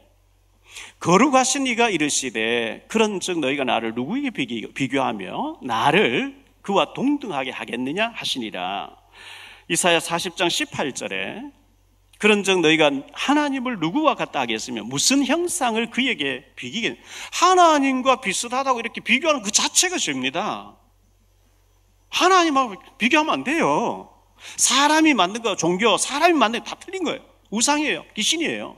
거룩하신 1.00 1.66
이가 1.66 1.88
이르시되 1.90 2.84
그런즉 2.88 3.40
너희가 3.40 3.64
나를 3.64 3.94
누구에게 3.94 4.30
비교하며 4.30 5.60
나를 5.62 6.44
그와 6.62 6.92
동등하게 6.92 7.50
하겠느냐 7.50 8.12
하시니라. 8.14 8.96
이사야 9.68 9.98
40장 9.98 10.48
18절에 10.48 11.52
그런즉 12.18 12.60
너희가 12.60 12.90
하나님을 13.12 13.78
누구와 13.78 14.14
같다 14.14 14.40
하겠으며 14.40 14.84
무슨 14.84 15.24
형상을 15.24 15.90
그에게 15.90 16.44
비기겠 16.56 16.98
하나님과 17.32 18.20
비슷하다고 18.20 18.80
이렇게 18.80 19.00
비교하는 19.00 19.42
그 19.42 19.50
자체가 19.50 19.96
죄입니다. 19.96 20.76
하나님하고 22.10 22.74
비교하면 22.98 23.32
안 23.32 23.44
돼요. 23.44 24.10
사람이 24.56 25.14
만든 25.14 25.42
거 25.42 25.56
종교, 25.56 25.96
사람이 25.96 26.34
만든 26.34 26.60
거 26.60 26.70
다 26.70 26.76
틀린 26.76 27.04
거예요. 27.04 27.20
우상이에요. 27.50 28.04
귀신이에요. 28.14 28.76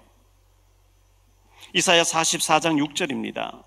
이사야 1.75 2.03
44장 2.03 2.87
6절입니다. 2.87 3.65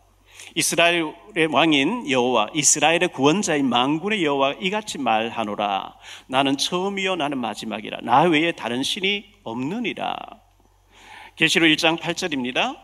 이스라엘의 0.53 1.47
왕인 1.51 2.09
여호와 2.09 2.49
이스라엘의 2.53 3.09
구원자인 3.11 3.67
만군의 3.67 4.23
여호와 4.23 4.55
이같이 4.61 4.99
말하노라. 4.99 5.95
나는 6.27 6.55
처음이요 6.57 7.15
나는 7.15 7.39
마지막이라. 7.39 7.99
나 8.03 8.21
외에 8.23 8.51
다른 8.51 8.83
신이 8.83 9.25
없느니라. 9.43 10.15
계시록 11.35 11.67
1장 11.69 11.99
8절입니다. 11.99 12.77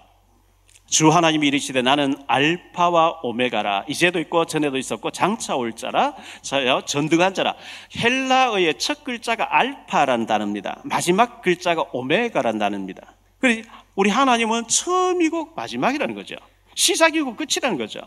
주 0.88 1.10
하나님이 1.10 1.48
이르시되 1.48 1.82
나는 1.82 2.16
알파와 2.28 3.20
오메가라. 3.24 3.86
이제도 3.88 4.20
있고 4.20 4.46
전에도 4.46 4.78
있었고 4.78 5.12
장차 5.12 5.56
올 5.56 5.74
자라. 5.74 6.16
저요 6.42 6.82
전등한 6.86 7.34
자라. 7.34 7.56
헬라어의 7.96 8.78
첫 8.80 9.04
글자가 9.04 9.56
알파란 9.56 10.25
단어입니다. 10.25 10.82
마지막 10.84 11.42
글자가 11.42 11.86
오메가란 11.94 12.58
단어입니다. 12.58 13.16
그래서 13.40 13.70
우리 13.96 14.10
하나님은 14.10 14.68
처음이고 14.68 15.54
마지막이라는 15.56 16.16
거죠 16.16 16.36
시작이고 16.76 17.36
끝이라는 17.36 17.78
거죠. 17.78 18.00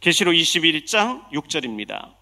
계시록 0.00 0.34
21장 0.34 1.28
6절입니다. 1.30 2.14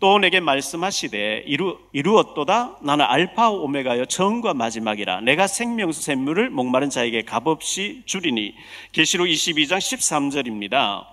또 0.00 0.18
내게 0.18 0.38
말씀하시되 0.38 1.44
이루, 1.46 1.78
이루었도다 1.92 2.78
나는 2.82 3.04
알파 3.04 3.50
오메가여 3.50 4.04
처음과 4.04 4.54
마지막이라 4.54 5.22
내가 5.22 5.48
생명수 5.48 6.02
샘물을 6.02 6.50
목마른 6.50 6.88
자에게 6.88 7.22
값없이 7.22 8.02
주리니 8.06 8.54
계시록 8.92 9.26
22장 9.26 9.78
13절입니다. 9.78 11.06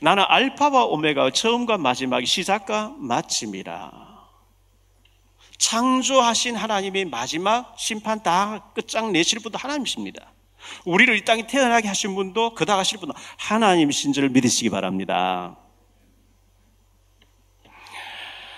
나는 0.00 0.24
알파와 0.26 0.86
오메가 0.86 1.30
처음과 1.30 1.76
마지막이 1.76 2.24
시작과 2.24 2.94
마침이라. 2.98 4.13
창조하신 5.58 6.56
하나님이 6.56 7.04
마지막 7.04 7.74
심판 7.78 8.22
다 8.22 8.70
끝장 8.74 9.12
내실 9.12 9.40
분도 9.40 9.58
하나님이십니다. 9.58 10.32
우리를 10.84 11.16
이 11.16 11.24
땅에 11.24 11.46
태어나게 11.46 11.88
하신 11.88 12.14
분도 12.14 12.54
그다 12.54 12.76
가실 12.76 12.98
분도 12.98 13.14
하나님이신 13.38 14.12
줄 14.12 14.28
믿으시기 14.30 14.70
바랍니다. 14.70 15.56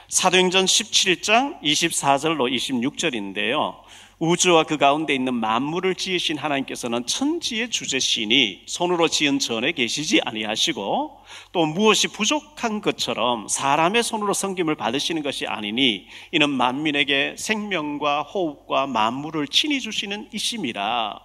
사도행전 0.09 0.67
17장 0.67 1.61
24절로 1.63 2.51
26절인데요. 2.55 3.75
우주와 4.19 4.65
그 4.65 4.79
가운데 4.79 5.15
있는 5.15 5.35
만물을 5.35 5.95
지으신 5.95 6.39
하나님께서는 6.39 7.05
천지의 7.05 7.69
주제시니 7.69 8.63
손으로 8.65 9.09
지은 9.09 9.39
전에 9.39 9.73
계시지 9.73 10.23
아니하시고 10.25 11.19
또 11.53 11.67
무엇이 11.67 12.09
부족한 12.09 12.81
것처럼 12.81 13.47
사람의 13.47 14.03
손으로 14.03 14.33
섬김을 14.33 14.77
받으시는 14.77 15.23
것이 15.23 15.47
아니니 15.47 16.07
이는 16.33 16.49
만민에게 16.49 17.35
생명과 17.37 18.23
호흡과 18.23 18.87
만물을 18.87 19.49
친히 19.49 19.81
주시는 19.81 20.31
이심이라. 20.33 21.21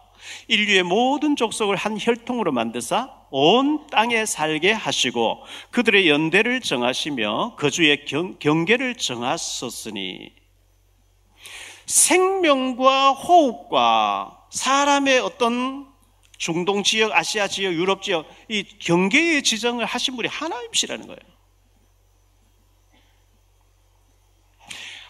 인류의 0.49 0.84
모든 0.84 1.38
족속을 1.38 1.77
한 1.77 1.97
혈통으로 1.97 2.51
만드사 2.51 3.10
온 3.32 3.88
땅에 3.88 4.25
살게 4.25 4.73
하시고 4.73 5.45
그들의 5.71 6.10
연대를 6.10 6.60
정하시며 6.60 7.56
거주의 7.58 8.04
경, 8.04 8.38
경계를 8.38 8.95
정하셨으니 8.95 10.40
생명과 11.91 13.12
호흡과 13.12 14.47
사람의 14.49 15.19
어떤 15.19 15.88
중동 16.38 16.84
지역, 16.84 17.12
아시아 17.12 17.47
지역, 17.47 17.73
유럽 17.73 18.01
지역 18.01 18.27
이 18.47 18.63
경계의 18.63 19.43
지정을 19.43 19.86
하신 19.86 20.15
분이 20.15 20.27
하나님이시라는 20.30 21.06
거예요. 21.06 21.19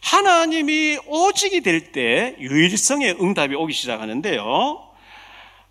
하나님이 0.01 0.97
오직이 1.05 1.61
될 1.61 1.91
때 1.91 2.35
유일성의 2.39 3.21
응답이 3.21 3.55
오기 3.55 3.71
시작하는데요. 3.73 4.91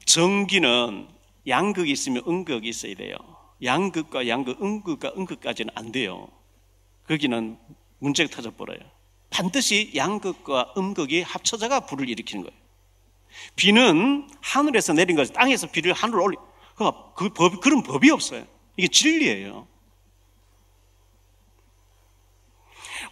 정기는 0.07 1.09
양극이 1.49 1.90
있으면 1.90 2.23
음극이 2.27 2.68
있어야 2.68 2.94
돼요. 2.94 3.16
양극과 3.62 4.29
양극, 4.29 4.62
음극과 4.62 5.12
음극까지는 5.16 5.73
안 5.75 5.90
돼요. 5.92 6.29
거기는 7.09 7.59
문제가 7.99 8.31
터져버려요. 8.35 9.00
반드시 9.31 9.93
양극과 9.95 10.75
음극이 10.77 11.23
합쳐져가 11.23 11.81
불을 11.81 12.09
일으키는 12.09 12.45
거예요. 12.45 12.61
비는 13.57 14.29
하늘에서 14.40 14.93
내린 14.93 15.16
것을 15.16 15.33
땅에서 15.33 15.69
비를 15.69 15.93
하늘로 15.93 16.25
올리, 16.25 16.37
그 17.14 17.29
법, 17.31 17.61
그런 17.61 17.83
법이 17.83 18.11
없어요. 18.11 18.45
이게 18.77 18.88
진리예요. 18.88 19.69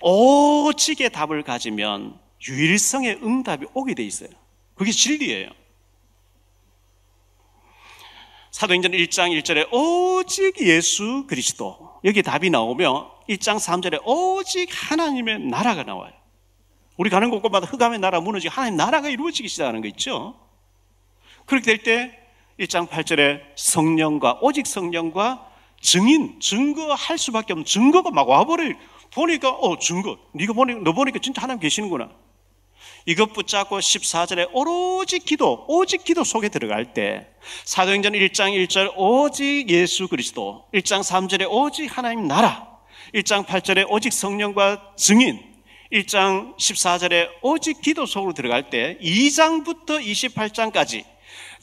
오직의 0.00 1.11
답을 1.11 1.42
가지면 1.42 2.20
유일성의 2.46 3.20
응답이 3.22 3.66
오게 3.74 3.94
돼 3.94 4.04
있어요. 4.04 4.31
그게 4.74 4.90
진리예요. 4.92 5.50
사도행전 8.50 8.92
1장 8.92 9.40
1절에 9.40 9.72
오직 9.72 10.61
예수 10.61 11.26
그리스도 11.28 11.88
여기 12.04 12.22
답이 12.22 12.50
나오면 12.50 13.08
1장 13.28 13.56
3절에 13.56 14.00
오직 14.04 14.68
하나님의 14.72 15.40
나라가 15.40 15.82
나와요. 15.82 16.12
우리 16.96 17.11
가는 17.11 17.30
곳곳마다 17.30 17.66
흑암의 17.66 17.98
나라 17.98 18.20
무너지고 18.20 18.52
하나님 18.52 18.76
나라가 18.76 19.08
이루어지기 19.08 19.48
시작하는 19.48 19.80
거 19.80 19.88
있죠. 19.88 20.34
그렇게 21.46 21.76
될 21.76 21.82
때 21.82 22.18
1장 22.58 22.88
8절에 22.88 23.40
성령과 23.56 24.38
오직 24.42 24.66
성령과 24.66 25.46
증인 25.80 26.40
증거할 26.40 27.18
수밖에 27.18 27.52
없는 27.52 27.64
증거가 27.64 28.11
막 28.11 28.28
와버려 28.28 28.74
보니까 29.14 29.50
어 29.50 29.78
증거 29.78 30.18
네가 30.32 30.52
보니 30.52 30.82
너 30.82 30.92
보니까 30.92 31.20
진짜 31.20 31.42
하나님 31.42 31.61
계시는구나. 31.61 32.11
이것 33.09 33.33
붙잡고 33.33 33.79
14절에 33.79 34.51
오로지 34.53 35.18
기도, 35.18 35.64
오직 35.66 36.05
기도 36.05 36.25
속에 36.25 36.51
들어갈 36.51 36.92
때 36.92 37.27
사도행전 37.64 38.12
1장 38.12 38.53
1절 38.53 38.92
오직 38.97 39.71
예수 39.71 40.09
그리스도 40.09 40.66
1장 40.75 41.01
3절에 41.01 41.51
오직 41.51 41.87
하나님 41.97 42.29
나라 42.29 42.68
1장 43.14 43.47
8절에 43.47 43.87
오직 43.88 44.12
성령과 44.12 44.92
증인 44.99 45.40
1장 45.90 46.55
14절에 46.59 47.31
오직 47.40 47.81
기도 47.81 48.05
속으로 48.05 48.35
들어갈 48.35 48.68
때 48.68 48.99
2장부터 49.01 50.05
28장까지 50.05 51.03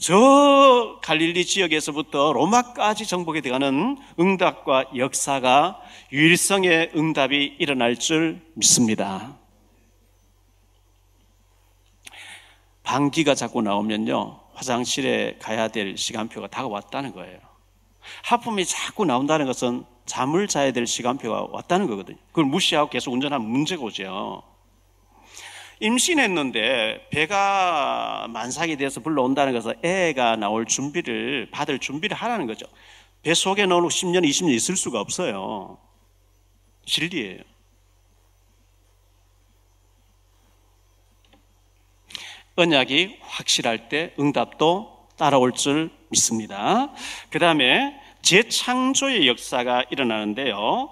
저 0.00 0.98
갈릴리 1.00 1.46
지역에서부터 1.46 2.32
로마까지 2.32 3.06
정복이 3.06 3.40
되가는 3.42 3.96
응답과 4.18 4.86
역사가 4.96 5.80
유일성의 6.10 6.90
응답이 6.96 7.54
일어날 7.60 7.96
줄 7.96 8.40
믿습니다. 8.54 9.45
방귀가 12.86 13.34
자꾸 13.34 13.62
나오면요, 13.62 14.38
화장실에 14.54 15.38
가야 15.40 15.68
될 15.68 15.96
시간표가 15.98 16.46
다가왔다는 16.46 17.12
거예요. 17.12 17.40
하품이 18.22 18.64
자꾸 18.64 19.04
나온다는 19.04 19.46
것은 19.46 19.84
잠을 20.06 20.46
자야 20.46 20.70
될 20.70 20.86
시간표가 20.86 21.48
왔다는 21.50 21.88
거거든요. 21.88 22.16
그걸 22.28 22.44
무시하고 22.44 22.88
계속 22.88 23.12
운전하면 23.12 23.48
문제가 23.48 23.82
오죠. 23.82 24.44
임신했는데 25.80 27.08
배가 27.10 28.28
만삭이 28.30 28.76
돼서 28.76 29.00
불러온다는 29.00 29.52
것은 29.52 29.74
애가 29.84 30.36
나올 30.36 30.64
준비를 30.64 31.50
받을 31.50 31.80
준비를 31.80 32.16
하라는 32.16 32.46
거죠. 32.46 32.66
배 33.22 33.34
속에 33.34 33.66
넣어놓고 33.66 33.88
10년, 33.90 34.24
20년 34.24 34.54
있을 34.54 34.76
수가 34.76 35.00
없어요. 35.00 35.76
진리예요. 36.86 37.40
언약이 42.56 43.18
확실할 43.20 43.88
때 43.88 44.12
응답도 44.18 45.08
따라올 45.16 45.52
줄 45.52 45.90
믿습니다. 46.08 46.90
그 47.30 47.38
다음에 47.38 47.94
재창조의 48.22 49.28
역사가 49.28 49.84
일어나는데요. 49.90 50.90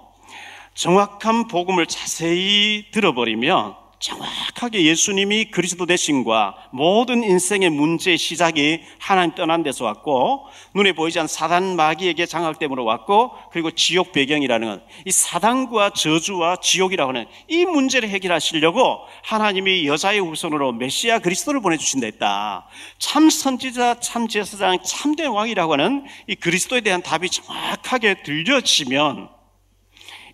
정확한 0.75 1.47
복음을 1.47 1.85
자세히 1.85 2.85
들어버리면 2.91 3.75
정확하게 4.05 4.83
예수님이 4.83 5.45
그리스도 5.51 5.85
되신과 5.85 6.69
모든 6.71 7.23
인생의 7.23 7.69
문제의 7.69 8.17
시작이 8.17 8.81
하나님 8.99 9.35
떠난 9.35 9.63
데서 9.63 9.85
왔고 9.85 10.47
눈에 10.73 10.93
보이지 10.93 11.19
않는 11.19 11.27
사단 11.27 11.75
마귀에게 11.75 12.25
장악됨으로 12.25 12.85
왔고 12.85 13.31
그리고 13.51 13.71
지옥 13.71 14.11
배경이라는 14.11 14.67
건 14.67 14.85
이 15.05 15.11
사단과 15.11 15.91
저주와 15.91 16.57
지옥이라고 16.57 17.09
하는 17.09 17.25
이 17.47 17.65
문제를 17.65 18.09
해결하시려고 18.09 18.99
하나님이 19.23 19.87
여자의 19.87 20.19
후손으로 20.19 20.71
메시아 20.73 21.19
그리스도를 21.19 21.61
보내주신다 21.61 22.05
했다. 22.05 22.67
참 22.97 23.29
선지자, 23.29 23.99
참 23.99 24.27
제사장, 24.27 24.79
참된 24.83 25.29
왕이라고 25.29 25.73
하는 25.73 26.05
이 26.27 26.35
그리스도에 26.35 26.81
대한 26.81 27.01
답이 27.01 27.29
정확하게 27.29 28.23
들려지면 28.23 29.29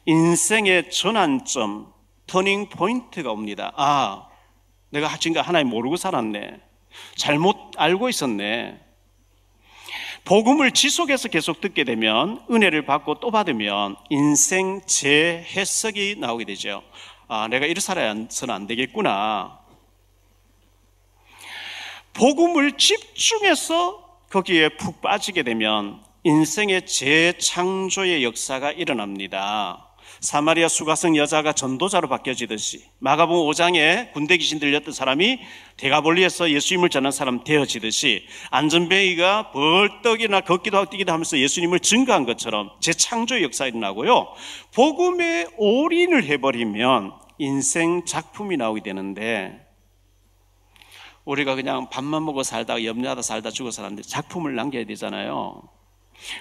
인생의 0.05 0.89
전환점, 0.89 1.91
터닝 2.31 2.69
포인트가 2.69 3.29
옵니다. 3.29 3.73
아, 3.75 4.25
내가 4.89 5.17
지금까 5.17 5.41
하나님 5.41 5.67
모르고 5.67 5.97
살았네. 5.97 6.61
잘못 7.17 7.57
알고 7.75 8.07
있었네. 8.07 8.79
복음을 10.23 10.71
지속해서 10.71 11.27
계속 11.27 11.59
듣게 11.59 11.83
되면 11.83 12.41
은혜를 12.49 12.85
받고 12.85 13.19
또 13.19 13.31
받으면 13.31 13.97
인생 14.09 14.79
재해석이 14.85 16.15
나오게 16.19 16.45
되죠. 16.45 16.83
아, 17.27 17.49
내가 17.49 17.65
이렇게 17.65 17.81
살아서는 17.81 18.55
안 18.55 18.65
되겠구나. 18.65 19.59
복음을 22.13 22.77
집중해서 22.77 24.19
거기에 24.29 24.69
푹 24.77 25.01
빠지게 25.01 25.43
되면 25.43 26.01
인생의 26.23 26.85
재창조의 26.85 28.23
역사가 28.23 28.71
일어납니다. 28.71 29.90
사마리아 30.21 30.67
수가성 30.67 31.17
여자가 31.17 31.51
전도자로 31.51 32.07
바뀌어지듯이 32.07 32.85
마가복음 32.99 33.51
5장에 33.51 34.13
군대 34.13 34.37
귀신 34.37 34.59
들렸던 34.59 34.93
사람이 34.93 35.39
대가볼리에서 35.77 36.51
예수님을 36.51 36.89
전한 36.89 37.11
사람 37.11 37.43
되어지듯이 37.43 38.27
안전뱅이가 38.51 39.51
벌떡이나 39.51 40.41
걷기도 40.41 40.77
하고 40.77 40.91
뛰기도 40.91 41.11
하면서 41.11 41.39
예수님을 41.39 41.79
증거한 41.79 42.25
것처럼 42.25 42.69
재창조의 42.81 43.41
역사가 43.41 43.69
일어나고요. 43.69 44.27
복음에 44.75 45.47
올인을 45.57 46.23
해버리면 46.25 47.13
인생 47.39 48.05
작품이 48.05 48.57
나오게 48.57 48.83
되는데 48.83 49.59
우리가 51.25 51.55
그냥 51.55 51.89
밥만 51.89 52.23
먹고 52.25 52.43
살다가 52.43 52.85
염려하다 52.85 53.23
살다 53.23 53.49
죽어 53.49 53.71
살았는데 53.71 54.03
작품을 54.03 54.53
남겨야 54.53 54.85
되잖아요. 54.85 55.63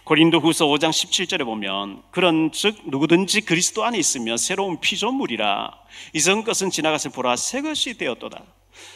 고린도 0.04 0.40
후서 0.40 0.66
5장 0.66 0.90
17절에 0.90 1.44
보면 1.44 2.02
그런 2.10 2.50
즉 2.52 2.76
누구든지 2.86 3.42
그리스도 3.42 3.84
안에 3.84 3.98
있으면 3.98 4.36
새로운 4.36 4.80
피조물이라 4.80 5.72
이전 6.14 6.44
것은 6.44 6.70
지나가서 6.70 7.10
보라 7.10 7.36
새 7.36 7.62
것이 7.62 7.96
되었도다 7.96 8.42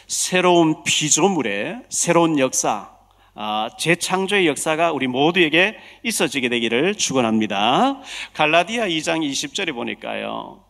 새로운 0.07 0.83
피조물의 0.83 1.83
새로운 1.89 2.39
역사 2.39 2.95
아, 3.37 3.69
재창조의 3.77 4.47
역사가 4.47 4.93
우리 4.93 5.07
모두에게 5.07 5.77
있어지게 6.03 6.47
되기를 6.47 6.95
축원합니다. 6.95 7.99
갈라디아 8.33 8.87
2장 8.87 9.29
20절에 9.29 9.73
보니까요. 9.73 10.63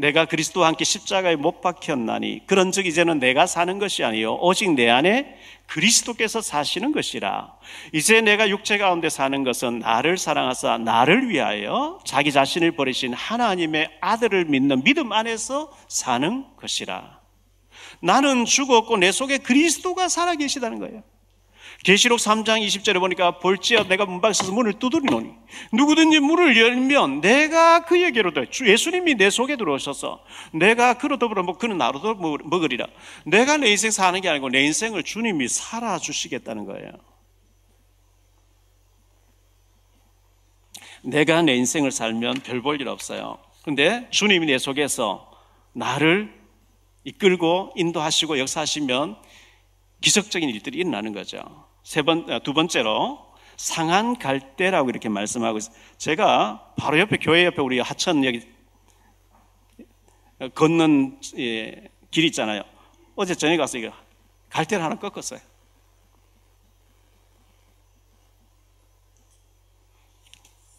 내가 0.00 0.24
그리스도와 0.24 0.68
함께 0.68 0.84
십자가에 0.84 1.36
못 1.36 1.60
박혔나니 1.60 2.46
그런즉 2.46 2.86
이제는 2.86 3.18
내가 3.18 3.46
사는 3.46 3.78
것이 3.78 4.02
아니요 4.02 4.34
오직 4.40 4.72
내 4.72 4.88
안에 4.88 5.36
그리스도께서 5.66 6.40
사시는 6.40 6.92
것이라. 6.92 7.54
이제 7.92 8.20
내가 8.20 8.48
육체 8.48 8.76
가운데 8.76 9.08
사는 9.08 9.44
것은 9.44 9.80
나를 9.80 10.18
사랑하사 10.18 10.78
나를 10.78 11.28
위하여 11.28 12.00
자기 12.04 12.32
자신을 12.32 12.72
버리신 12.72 13.12
하나님의 13.12 13.90
아들을 14.00 14.46
믿는 14.46 14.82
믿음 14.82 15.12
안에서 15.12 15.72
사는 15.86 16.44
것이라. 16.56 17.20
나는 18.00 18.44
죽었고 18.46 18.96
내 18.96 19.12
속에 19.12 19.38
그리스도가 19.38 20.08
살아 20.08 20.34
계시다는 20.34 20.78
거예요 20.78 21.02
계시록 21.82 22.18
3장 22.18 22.64
20절에 22.66 22.98
보니까 23.00 23.38
볼지어 23.38 23.84
내가 23.84 24.04
문밖에 24.04 24.34
서서 24.34 24.52
문을 24.52 24.74
두드리노니 24.74 25.30
누구든지 25.72 26.20
문을 26.20 26.56
열면 26.56 27.22
내가 27.22 27.84
그에게로 27.84 28.32
들 28.32 28.48
예수님이 28.66 29.14
내 29.14 29.30
속에 29.30 29.56
들어오셔서 29.56 30.22
내가 30.52 30.94
그로 30.98 31.18
더불어 31.18 31.42
먹 31.42 31.58
그는 31.58 31.78
나로 31.78 32.00
더 32.00 32.14
먹으리라. 32.14 32.86
내가 33.24 33.56
내 33.56 33.70
인생 33.70 33.90
사는 33.90 34.20
게 34.20 34.28
아니고 34.28 34.50
내 34.50 34.62
인생을 34.62 35.02
주님이 35.04 35.48
살아주시겠다는 35.48 36.66
거예요. 36.66 36.90
내가 41.02 41.40
내 41.42 41.54
인생을 41.54 41.90
살면 41.92 42.40
별 42.42 42.60
볼 42.62 42.80
일 42.80 42.88
없어요. 42.88 43.38
근데 43.64 44.06
주님이 44.10 44.46
내 44.46 44.58
속에서 44.58 45.30
나를 45.72 46.32
이끌고 47.04 47.72
인도하시고 47.76 48.38
역사하시면 48.38 49.16
기적적인 50.02 50.48
일들이 50.48 50.78
일어나는 50.78 51.12
거죠 51.14 51.69
세 51.90 52.02
번, 52.02 52.30
아, 52.30 52.38
두 52.38 52.54
번째로 52.54 53.18
상한 53.56 54.16
갈대라고 54.16 54.90
이렇게 54.90 55.08
말씀하고 55.08 55.58
있어요. 55.58 55.74
제가 55.98 56.74
바로 56.76 57.00
옆에 57.00 57.16
교회 57.16 57.44
옆에 57.46 57.60
우리 57.60 57.80
하천 57.80 58.24
여기 58.24 58.48
걷는 60.54 61.20
예, 61.38 61.88
길 62.12 62.24
있잖아요. 62.26 62.62
어제 63.16 63.34
저녁에 63.34 63.56
가서 63.56 63.78
이거 63.78 63.92
갈대를 64.50 64.84
하나 64.84 65.00
꺾었어요. 65.00 65.40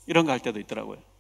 이런 0.08 0.26
갈대도 0.26 0.62
있더라고요. 0.62 1.11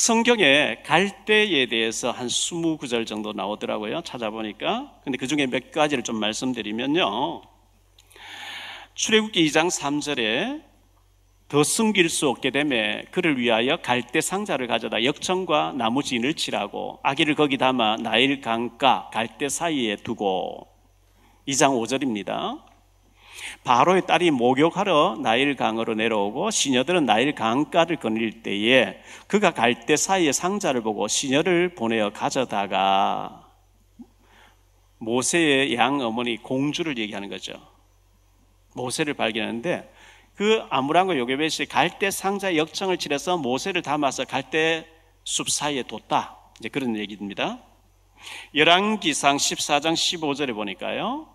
성경에 0.00 0.76
갈대에 0.86 1.66
대해서 1.66 2.10
한 2.10 2.26
20구절 2.26 3.06
정도 3.06 3.34
나오더라고요. 3.34 4.00
찾아보니까. 4.00 4.98
근데 5.04 5.18
그 5.18 5.26
중에 5.26 5.46
몇 5.46 5.70
가지를 5.72 6.02
좀 6.02 6.16
말씀드리면요. 6.16 7.42
출애굽기 8.94 9.44
2장 9.44 9.68
3절에 9.68 10.62
더 11.48 11.62
숨길 11.62 12.08
수 12.08 12.30
없게 12.30 12.48
되매 12.48 13.04
그를 13.10 13.38
위하여 13.38 13.76
갈대 13.76 14.22
상자를 14.22 14.68
가져다 14.68 15.04
역청과 15.04 15.74
나무 15.76 16.02
진을 16.02 16.32
칠하고 16.32 17.00
아기를 17.02 17.34
거기 17.34 17.58
담아 17.58 17.96
나일 17.96 18.40
강가 18.40 19.10
갈대 19.12 19.50
사이에 19.50 19.96
두고 19.96 20.66
2장 21.46 21.78
5절입니다. 21.78 22.69
바로의 23.64 24.06
딸이 24.06 24.30
목욕하러 24.30 25.18
나일 25.22 25.56
강으로 25.56 25.94
내려오고 25.94 26.50
시녀들은 26.50 27.06
나일 27.06 27.34
강가를 27.34 27.96
거닐 27.96 28.42
때에 28.42 29.00
그가 29.26 29.52
갈 29.52 29.86
때 29.86 29.96
사이에 29.96 30.32
상자를 30.32 30.82
보고 30.82 31.08
시녀를 31.08 31.74
보내어 31.74 32.10
가져다가 32.10 33.48
모세의 34.98 35.74
양 35.76 36.00
어머니 36.00 36.36
공주를 36.36 36.98
얘기하는 36.98 37.28
거죠. 37.28 37.54
모세를 38.74 39.14
발견하는데 39.14 39.90
그 40.34 40.62
아무랑과 40.70 41.16
요게벳이 41.18 41.66
갈대 41.68 42.10
상자 42.10 42.56
역청을 42.56 42.98
칠해서 42.98 43.36
모세를 43.38 43.82
담아서 43.82 44.24
갈대 44.24 44.86
숲 45.24 45.50
사이에 45.50 45.82
뒀다. 45.82 46.36
이제 46.58 46.68
그런 46.68 46.96
얘기입니다. 46.96 47.58
열왕기상 48.54 49.36
14장 49.36 49.94
15절에 49.94 50.54
보니까요. 50.54 51.28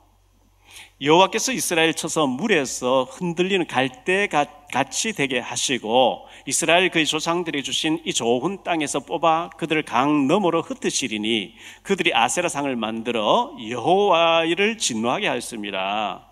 여호와께서 1.01 1.51
이스라엘 1.51 1.93
쳐서 1.93 2.25
물에서 2.25 3.03
흔들리는 3.03 3.67
갈대 3.67 4.29
같이 4.71 5.12
되게 5.12 5.39
하시고 5.39 6.25
이스라엘 6.45 6.89
그의 6.89 7.05
조상들이 7.05 7.63
주신 7.63 8.01
이 8.05 8.13
좋은 8.13 8.63
땅에서 8.63 9.01
뽑아 9.01 9.49
그들을 9.58 9.84
강 9.84 10.27
너머로 10.27 10.62
흩으시리니 10.62 11.55
그들이 11.84 12.13
아세라 12.13 12.47
상을 12.47 12.73
만들어 12.77 13.53
여호와를 13.69 14.77
진노하게 14.77 15.27
하였습니다. 15.27 16.31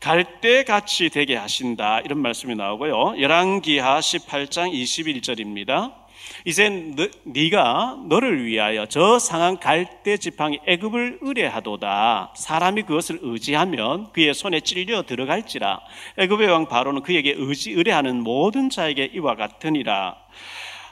갈대 0.00 0.64
같이 0.64 1.10
되게 1.10 1.36
하신다 1.36 2.00
이런 2.00 2.18
말씀이 2.18 2.56
나오고요. 2.56 3.20
열왕기하 3.20 4.00
18장 4.00 4.72
21절입니다. 4.72 6.01
이제 6.44 6.68
너, 6.68 7.08
네가 7.24 8.04
너를 8.08 8.44
위하여 8.44 8.86
저 8.86 9.18
상한 9.18 9.58
갈대 9.58 10.16
지팡이 10.16 10.60
애굽을 10.66 11.18
의뢰하도다. 11.20 12.34
사람이 12.36 12.82
그것을 12.82 13.20
의지하면 13.22 14.12
그의 14.12 14.34
손에 14.34 14.60
찔려 14.60 15.02
들어갈지라. 15.02 15.80
애굽의 16.18 16.48
왕 16.48 16.66
바로는 16.68 17.02
그에게 17.02 17.34
의지 17.36 17.72
의뢰하는 17.72 18.22
모든 18.22 18.70
자에게 18.70 19.10
이와 19.14 19.36
같으니라. 19.36 20.16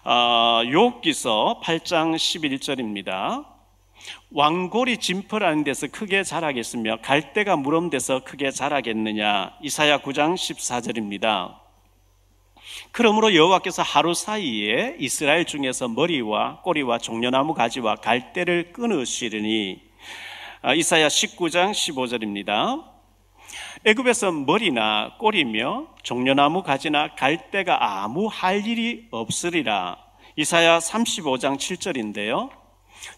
어, 0.04 0.62
욥기서 0.64 1.60
8장 1.62 2.14
11절입니다. 2.14 3.44
왕골이 4.30 4.96
진펄하는 4.98 5.64
데서 5.64 5.88
크게 5.88 6.22
자라겠으며 6.22 6.98
갈대가 7.02 7.56
무럼 7.56 7.90
데서 7.90 8.24
크게 8.24 8.50
자라겠느냐 8.50 9.58
이사야 9.62 9.98
9장 9.98 10.34
14절입니다. 10.34 11.69
그러므로 12.92 13.35
여호와께서 13.35 13.83
하루 13.83 14.14
사이에 14.14 14.96
이스라엘 14.98 15.44
중에서 15.44 15.88
머리와 15.88 16.61
꼬리와 16.62 16.98
종려나무 16.98 17.54
가지와 17.54 17.96
갈대를 17.96 18.72
끊으시리니 18.72 19.80
아, 20.62 20.74
이사야 20.74 21.09
19장 21.09 21.70
15절입니다. 21.72 22.85
애굽에서 23.85 24.30
머리나 24.33 25.16
꼬리며 25.18 25.87
종려나무 26.02 26.62
가지나 26.62 27.14
갈대가 27.14 28.02
아무 28.02 28.26
할 28.26 28.66
일이 28.66 29.06
없으리라. 29.11 29.96
이사야 30.37 30.78
35장 30.78 31.56
7절인데요. 31.56 32.50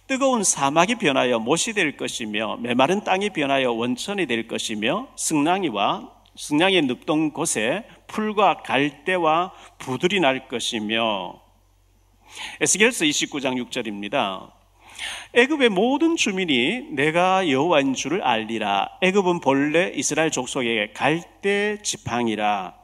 뜨거운 0.06 0.44
사막이 0.44 0.96
변하여 0.96 1.40
못이 1.40 1.72
될 1.72 1.96
것이며 1.96 2.58
메마른 2.58 3.02
땅이 3.02 3.30
변하여 3.30 3.72
원천이 3.72 4.26
될 4.26 4.46
것이며 4.46 5.08
승랑이와 5.16 6.21
승랑이 6.36 6.80
눕던 6.82 7.32
곳에 7.32 7.84
풀과 8.06 8.62
갈대와 8.62 9.52
부들이 9.78 10.20
날 10.20 10.48
것이며 10.48 11.40
에스겔서 12.60 13.04
29장 13.04 13.62
6절입니다. 13.68 14.50
애굽의 15.34 15.68
모든 15.70 16.16
주민이 16.16 16.88
내가 16.92 17.48
여호와인 17.48 17.94
줄을 17.94 18.22
알리라. 18.22 18.88
애굽은 19.02 19.40
본래 19.40 19.92
이스라엘 19.94 20.30
족속에게 20.30 20.92
갈대 20.92 21.78
지팡이라. 21.82 22.74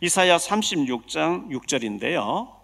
이사야 0.00 0.36
36장 0.36 1.48
6절인데요. 1.50 2.56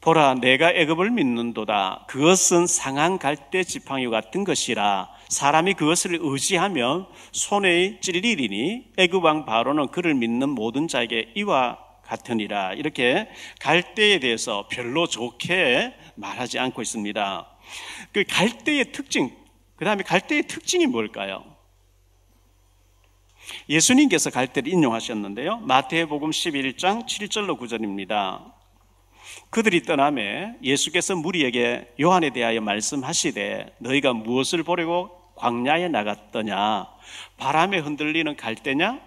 보라 0.00 0.34
내가 0.34 0.70
애굽을 0.70 1.10
믿는도다. 1.10 2.06
그것은 2.08 2.66
상한 2.66 3.18
갈대 3.18 3.64
지팡이 3.64 4.06
같은 4.06 4.44
것이라. 4.44 5.10
사람이 5.28 5.74
그것을 5.74 6.18
의지하면 6.20 7.06
손에 7.32 8.00
찔리리니 8.00 8.92
애굽 8.96 9.22
왕 9.24 9.44
바로는 9.44 9.88
그를 9.88 10.14
믿는 10.14 10.48
모든 10.48 10.88
자에게 10.88 11.32
이와 11.36 11.78
같으니라. 12.02 12.72
이렇게 12.74 13.28
갈대에 13.60 14.18
대해서 14.18 14.66
별로 14.70 15.06
좋게 15.06 15.94
말하지 16.14 16.58
않고 16.58 16.80
있습니다. 16.80 17.46
그 18.12 18.24
갈대의 18.28 18.92
특징, 18.92 19.30
그 19.76 19.84
다음에 19.84 20.02
갈대의 20.02 20.46
특징이 20.46 20.86
뭘까요? 20.86 21.44
예수님께서 23.68 24.30
갈대를 24.30 24.72
인용하셨는데요. 24.72 25.58
마태복음 25.58 26.30
11장 26.30 27.06
7절로 27.06 27.58
9절입니다. 27.58 28.52
그들이 29.50 29.82
떠남에 29.82 30.54
예수께서 30.62 31.16
무리에게 31.16 31.92
요한에 32.00 32.30
대하여 32.30 32.60
말씀하시되 32.60 33.76
너희가 33.78 34.12
무엇을 34.12 34.62
보려고 34.62 35.17
광야에 35.38 35.88
나갔더냐? 35.88 36.86
바람에 37.38 37.78
흔들리는 37.78 38.36
갈대냐? 38.36 39.00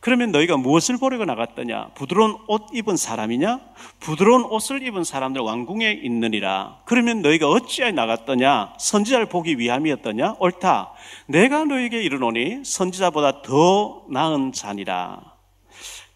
그러면 0.00 0.30
너희가 0.30 0.56
무엇을 0.56 0.98
보려고 0.98 1.24
나갔더냐? 1.24 1.90
부드러운 1.94 2.36
옷 2.46 2.66
입은 2.72 2.96
사람이냐? 2.96 3.60
부드러운 3.98 4.44
옷을 4.44 4.82
입은 4.86 5.04
사람들 5.04 5.40
왕궁에 5.40 6.00
있느니라. 6.02 6.80
그러면 6.84 7.22
너희가 7.22 7.48
어찌하여 7.48 7.92
나갔더냐? 7.92 8.74
선지자를 8.78 9.26
보기 9.26 9.58
위함이었더냐? 9.58 10.36
옳다. 10.38 10.92
내가 11.26 11.64
너희에게 11.64 12.02
이르노니 12.02 12.64
선지자보다 12.64 13.42
더 13.42 14.04
나은 14.10 14.52
자니라. 14.52 15.20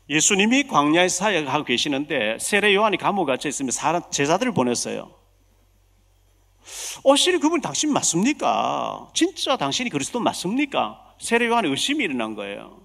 예수님이 0.08 0.66
광야에 0.66 1.08
사역하고 1.08 1.64
계시는데 1.64 2.38
세례 2.40 2.74
요한이 2.74 2.96
감옥에 2.96 3.32
갇혀 3.32 3.48
있으면 3.48 3.70
제자들을 4.10 4.52
보냈어요. 4.52 5.19
어실 7.04 7.40
그분 7.40 7.60
당신 7.60 7.92
맞습니까? 7.92 9.08
진짜 9.14 9.56
당신이 9.56 9.90
그리스도 9.90 10.20
맞습니까? 10.20 11.14
세례 11.18 11.46
요한이 11.46 11.68
의심이 11.68 12.04
일어난 12.04 12.34
거예요. 12.34 12.80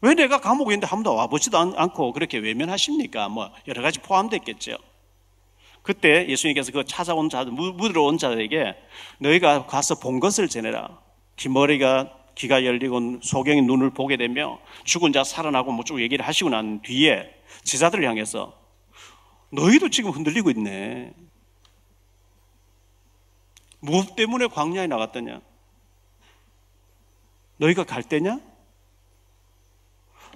왜 0.00 0.14
내가 0.14 0.40
감옥에 0.40 0.74
있는데 0.74 0.86
한 0.86 0.98
번도 1.02 1.14
와보지도 1.14 1.56
않고 1.58 2.12
그렇게 2.12 2.38
외면하십니까? 2.38 3.28
뭐 3.28 3.50
여러 3.68 3.82
가지 3.82 4.00
포함됐겠죠. 4.00 4.76
그때 5.82 6.26
예수님께서 6.28 6.72
그 6.72 6.84
찾아온 6.84 7.28
자들, 7.28 7.52
묻으러 7.52 8.02
온 8.04 8.18
자들에게 8.18 8.74
너희가 9.18 9.66
가서 9.66 9.96
본 9.96 10.20
것을 10.20 10.48
전해라. 10.48 11.00
뒷머리가 11.36 12.12
귀가 12.34 12.64
열리고 12.64 13.20
소경이 13.22 13.62
눈을 13.62 13.90
보게 13.90 14.16
되며 14.16 14.58
죽은 14.84 15.12
자 15.12 15.22
살아나고 15.24 15.72
뭐 15.72 15.84
쭉 15.84 16.00
얘기를 16.00 16.26
하시고 16.26 16.50
난 16.50 16.80
뒤에 16.82 17.28
제자들을 17.64 18.04
향해서 18.08 18.54
너희도 19.50 19.90
지금 19.90 20.10
흔들리고 20.10 20.50
있네. 20.50 21.12
무엇 23.82 24.14
때문에 24.14 24.46
광야에 24.46 24.86
나갔더냐? 24.86 25.40
너희가 27.56 27.84
갈 27.84 28.04
때냐? 28.04 28.40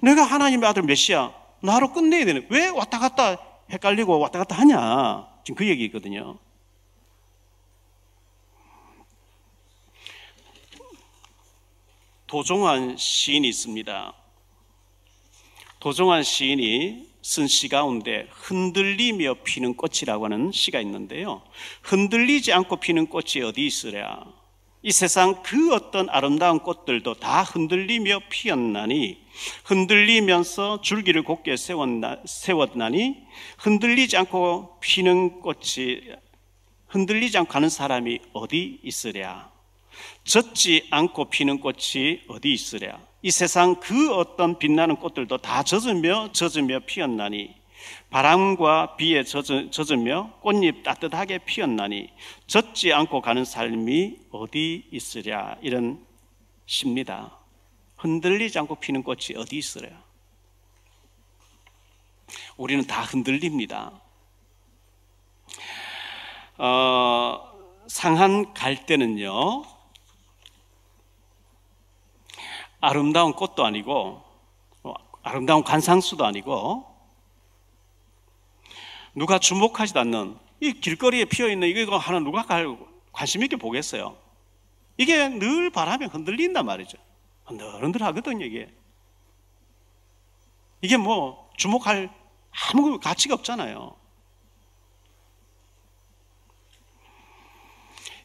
내가 0.03 0.25
하나님의 0.25 0.69
아들 0.69 0.83
메시아 0.83 1.33
나로 1.63 1.93
끝내야 1.93 2.25
되는 2.25 2.47
왜 2.51 2.67
왔다 2.69 2.99
갔다 2.99 3.39
헷갈리고 3.71 4.19
왔다 4.19 4.41
갔다 4.41 4.57
하냐? 4.57 5.29
지금 5.45 5.57
그 5.57 5.69
얘기거든요. 5.69 6.39
도종환 12.27 12.97
시인이 12.97 13.49
있습니다. 13.49 14.13
도종환 15.79 16.25
시인이 16.25 17.09
쓴 17.27 17.49
시 17.49 17.69
가운데 17.69 18.29
흔들리며 18.31 19.39
피는 19.43 19.75
꽃이라고 19.75 20.27
하는 20.27 20.53
시가 20.53 20.81
있는데요. 20.83 21.43
흔들리지 21.83 22.53
않고 22.53 22.77
피는 22.77 23.09
꽃이 23.09 23.43
어디 23.45 23.67
있으랴? 23.67 24.25
이 24.83 24.93
세상 24.93 25.43
그 25.43 25.75
어떤 25.75 26.09
아름다운 26.09 26.61
꽃들도 26.61 27.15
다 27.15 27.43
흔들리며 27.43 28.21
피었나니 28.31 29.19
흔들리면서 29.65 30.81
줄기를 30.83 31.25
곧게 31.25 31.57
세웠나, 31.57 32.19
세웠나니 32.25 33.17
흔들리지 33.59 34.17
않고 34.19 34.79
피는 34.81 35.41
꽃이 35.41 36.03
흔들리지 36.87 37.39
않고 37.39 37.51
가는 37.51 37.69
사람이 37.69 38.21
어디 38.35 38.79
있으랴? 38.85 39.51
젖지 40.25 40.89
않고 40.91 41.27
피는 41.27 41.61
꽃이 41.61 42.23
어디 42.29 42.53
있으랴? 42.53 42.99
이 43.23 43.31
세상 43.31 43.81
그 43.81 44.15
어떤 44.15 44.59
빛나는 44.59 44.97
꽃들도 44.97 45.39
다 45.39 45.63
젖으며 45.63 46.33
젖으며 46.33 46.81
피었나니 46.87 47.55
바람과 48.11 48.97
비에 48.97 49.23
젖으며 49.25 50.39
꽃잎 50.41 50.83
따뜻하게 50.83 51.39
피었나니 51.39 52.11
젖지 52.47 52.93
않고 52.93 53.21
가는 53.21 53.45
삶이 53.45 54.17
어디 54.31 54.87
있으랴? 54.91 55.59
이런 55.63 56.05
시입니다. 56.67 57.39
흔들리지 57.97 58.59
않고 58.59 58.77
피는 58.77 59.03
꽃이 59.03 59.37
어디 59.37 59.57
있으랴? 59.57 59.89
우리는 62.57 62.87
다 62.87 63.03
흔들립니다. 63.03 64.01
어, 66.59 67.53
상한 67.87 68.55
갈 68.55 68.87
때는요, 68.87 69.63
아름다운 72.81 73.33
꽃도 73.33 73.65
아니고 73.65 74.23
어, 74.83 74.95
아름다운 75.23 75.65
관상수도 75.65 76.25
아니고 76.25 76.85
누가 79.15 79.39
주목하지도 79.39 80.01
않는 80.01 80.37
이 80.61 80.73
길거리에 80.73 81.25
피어 81.25 81.49
있는 81.49 81.69
이거 81.69 81.97
하나 81.97 82.21
누가 82.21 82.45
관심 83.13 83.43
있게 83.43 83.57
보겠어요? 83.57 84.17
이게 84.99 85.29
늘 85.29 85.71
바람에 85.71 86.07
흔들린단 86.07 86.65
말이죠. 86.65 86.99
흔들흔들 87.45 88.03
하거든요, 88.03 88.45
이게. 88.45 88.73
이게 90.83 90.97
뭐 90.97 91.51
주목할 91.57 92.11
아무 92.51 92.99
가치가 92.99 93.35
없잖아요. 93.35 93.97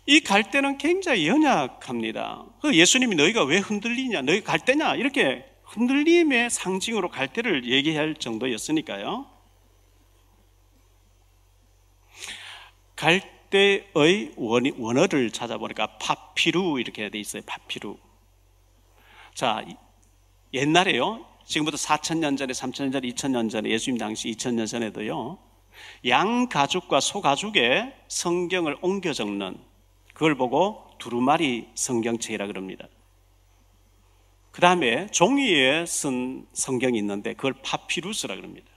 이 0.08 0.20
갈대는 0.22 0.78
굉장히 0.78 1.28
연약합니다. 1.28 2.46
그 2.62 2.76
예수님이 2.76 3.16
너희가 3.16 3.44
왜 3.44 3.60
흔들리냐, 3.60 4.24
너희 4.24 4.42
갈대냐, 4.44 4.96
이렇게 4.96 5.46
흔들림의 5.64 6.50
상징으로 6.50 7.10
갈대를 7.10 7.70
얘기할 7.70 8.16
정도였으니까요. 8.16 9.28
갈대의 12.96 14.34
원어를 14.36 15.32
찾아보니까 15.32 15.98
파피루 15.98 16.80
이렇게 16.80 17.10
돼 17.10 17.20
있어요. 17.20 17.42
파피루. 17.46 17.98
자, 19.34 19.64
옛날에요. 20.54 21.26
지금부터 21.46 21.78
4천년 21.78 22.38
전에, 22.38 22.54
3천년 22.54 22.92
전에, 22.92 23.08
2천년 23.10 23.50
전에, 23.50 23.70
예수님 23.70 23.98
당시 23.98 24.30
2천년 24.32 24.68
전에도요. 24.68 25.40
양 26.08 26.50
가죽과 26.50 27.00
소 27.00 27.22
가죽에 27.22 27.94
성경을 28.08 28.78
옮겨 28.82 29.14
적는 29.14 29.58
그걸 30.22 30.36
보고 30.36 30.86
두루마리 31.00 31.70
성경책이라 31.74 32.46
그럽니다. 32.46 32.88
그 34.52 34.62
다음에 34.62 35.08
종이에 35.08 35.88
쓴 35.88 36.46
성경이 36.54 36.96
있는데 37.00 37.34
그걸 37.34 37.54
파피루스라 37.64 38.36
그럽니다. 38.36 38.68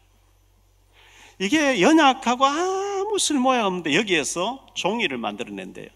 이게 1.38 1.82
연약하고 1.82 2.46
아무 2.46 3.18
쓸모야 3.18 3.66
없는데 3.66 3.94
여기에서 3.94 4.64
종이를 4.72 5.18
만들어낸대요. 5.18 5.88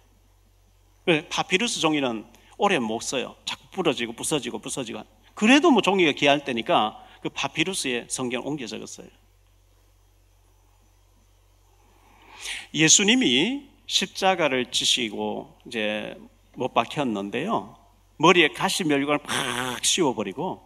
파피루스 1.30 1.80
종이는 1.80 2.26
오래 2.58 2.78
못 2.78 3.00
써요. 3.00 3.34
자꾸 3.46 3.70
부러지고 3.70 4.12
부서지고 4.12 4.58
부서지고. 4.58 5.02
그래도 5.32 5.70
뭐 5.70 5.80
종이가 5.80 6.12
귀할 6.12 6.44
때니까 6.44 7.02
그 7.22 7.30
파피루스에 7.30 8.08
성경 8.10 8.46
옮겨 8.46 8.66
적었어요. 8.66 9.08
예수님이 12.74 13.67
십자가를 13.88 14.70
지시고 14.70 15.58
이제 15.66 16.14
못 16.54 16.72
박혔는데요. 16.72 17.76
머리에 18.18 18.48
가시 18.48 18.84
멸관을 18.84 19.18
팍 19.18 19.84
씌워버리고 19.84 20.62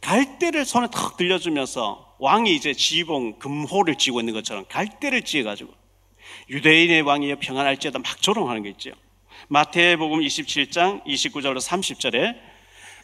갈대를 0.00 0.64
손에 0.64 0.88
탁 0.90 1.16
들려주면서 1.16 2.16
왕이 2.18 2.54
이제 2.54 2.72
지봉 2.72 3.38
금호를 3.38 3.96
쥐고 3.96 4.20
있는 4.20 4.32
것처럼 4.34 4.64
갈대를 4.68 5.22
쥐어가지고 5.22 5.72
유대인의 6.50 7.02
왕이여 7.02 7.36
평안할지어다 7.40 7.98
막 7.98 8.22
조롱하는 8.22 8.62
게 8.62 8.70
있죠. 8.70 8.92
마태복음 9.48 10.20
27장 10.20 11.04
29절로 11.04 11.58
30절에 11.58 12.36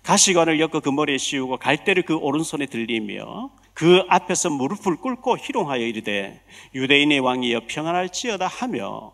가시관을 0.03 0.61
엮어 0.61 0.81
그 0.81 0.89
머리에 0.89 1.19
씌우고 1.19 1.57
갈대를 1.59 2.05
그 2.05 2.15
오른손에 2.15 2.67
들리며 2.67 3.51
그 3.75 4.03
앞에서 4.09 4.51
무릎을 4.51 4.97
꿇고 4.97 5.39
희롱하여 5.39 5.85
이르되 5.85 6.43
유대인의 6.75 7.21
왕이여 7.21 7.63
평안할지어다 7.69 8.47
하며 8.47 9.13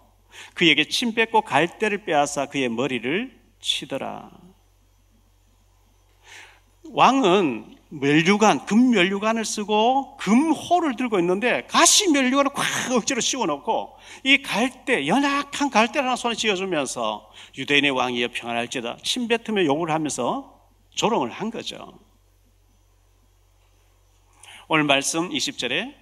그에게 0.54 0.88
침 0.88 1.14
뱉고 1.14 1.42
갈대를 1.42 2.04
빼앗아 2.04 2.46
그의 2.46 2.68
머리를 2.68 3.38
치더라. 3.60 4.30
왕은 6.90 7.76
멸류관, 7.88 8.66
금멸류관을 8.66 9.44
쓰고 9.44 10.16
금호를 10.16 10.96
들고 10.96 11.18
있는데 11.20 11.66
가시 11.68 12.10
멸류관을 12.10 12.50
꽉 12.52 12.64
억지로 12.92 13.20
씌워놓고 13.20 13.96
이 14.24 14.42
갈대, 14.42 15.06
연약한 15.06 15.70
갈대를 15.70 16.04
하나 16.04 16.16
손에 16.16 16.34
쥐어주면서 16.34 17.30
유대인의 17.56 17.92
왕이여 17.92 18.28
평안할지다 18.34 18.98
침뱉으며 19.02 19.64
욕을 19.64 19.90
하면서 19.90 20.60
조롱을 20.90 21.30
한 21.30 21.50
거죠. 21.50 22.05
오늘 24.68 24.82
말씀 24.82 25.28
20절에 25.28 25.94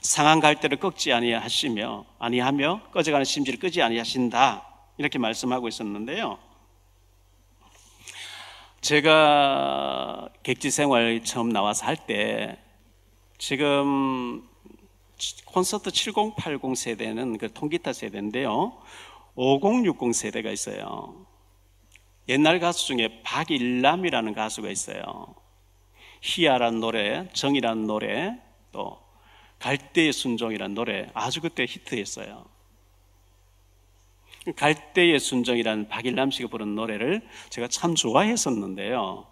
상한 0.00 0.38
갈대를 0.38 0.78
꺾지 0.78 1.12
아니하시며 1.12 2.04
아니하며 2.20 2.90
꺼져가는 2.92 3.24
심지를 3.24 3.58
끄지 3.58 3.82
아니하신다 3.82 4.64
이렇게 4.96 5.18
말씀하고 5.18 5.66
있었는데요. 5.66 6.38
제가 8.80 10.28
객지 10.44 10.70
생활 10.70 11.24
처음 11.24 11.48
나와서 11.48 11.84
할 11.86 11.96
때 12.06 12.58
지금 13.38 14.48
콘서트 15.46 15.90
7080 15.90 16.76
세대는 16.76 17.38
그 17.38 17.52
통기타 17.52 17.92
세대인데요. 17.92 18.80
5060 19.34 20.14
세대가 20.14 20.52
있어요. 20.52 21.26
옛날 22.28 22.60
가수 22.60 22.86
중에 22.86 23.20
박일남이라는 23.24 24.32
가수가 24.32 24.70
있어요. 24.70 25.34
희야란 26.26 26.80
노래, 26.80 27.28
정이란 27.32 27.86
노래, 27.86 28.36
또 28.72 28.98
갈대의 29.60 30.12
순종이란 30.12 30.74
노래 30.74 31.08
아주 31.14 31.40
그때 31.40 31.64
히트했어요. 31.64 32.44
갈대의 34.56 35.18
순종이라는 35.20 35.88
박일남 35.88 36.30
씨가 36.32 36.48
부른 36.48 36.74
노래를 36.74 37.22
제가 37.50 37.68
참 37.68 37.94
좋아했었는데요. 37.94 39.26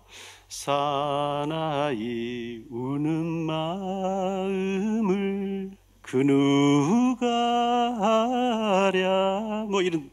사나이 0.49 1.97
우는 2.71 3.13
마음을 3.47 5.17
그 6.01 6.17
누가 6.17 7.27
알랴 8.89 9.67
뭐 9.69 9.83
이런 9.83 10.11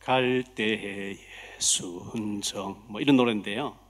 갈대의 0.00 1.18
순정 1.58 2.84
뭐 2.88 3.00
이런 3.00 3.16
노래인데요. 3.16 3.87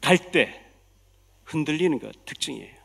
갈대 0.00 0.60
흔들리는 1.44 1.98
것 1.98 2.24
특징이에요. 2.24 2.80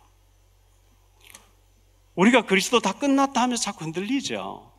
우리가 2.16 2.44
그리스도 2.44 2.80
다 2.80 2.94
끝났다 2.94 3.42
하면서 3.42 3.62
자꾸 3.62 3.86
흔들리죠. 3.86 4.72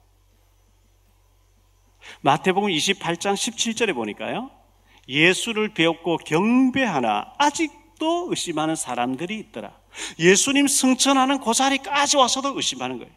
마태복음 2.20 2.70
28장 2.70 3.34
17절에 3.34 3.94
보니까요. 3.94 4.50
예수를 5.08 5.74
배웠고 5.74 6.18
경배하나 6.18 7.34
아직도 7.38 8.28
의심하는 8.30 8.74
사람들이 8.74 9.38
있더라. 9.38 9.78
예수님 10.18 10.66
승천하는 10.66 11.40
그 11.40 11.52
자리까지 11.52 12.16
와서도 12.16 12.54
의심하는 12.56 12.98
거예요. 12.98 13.12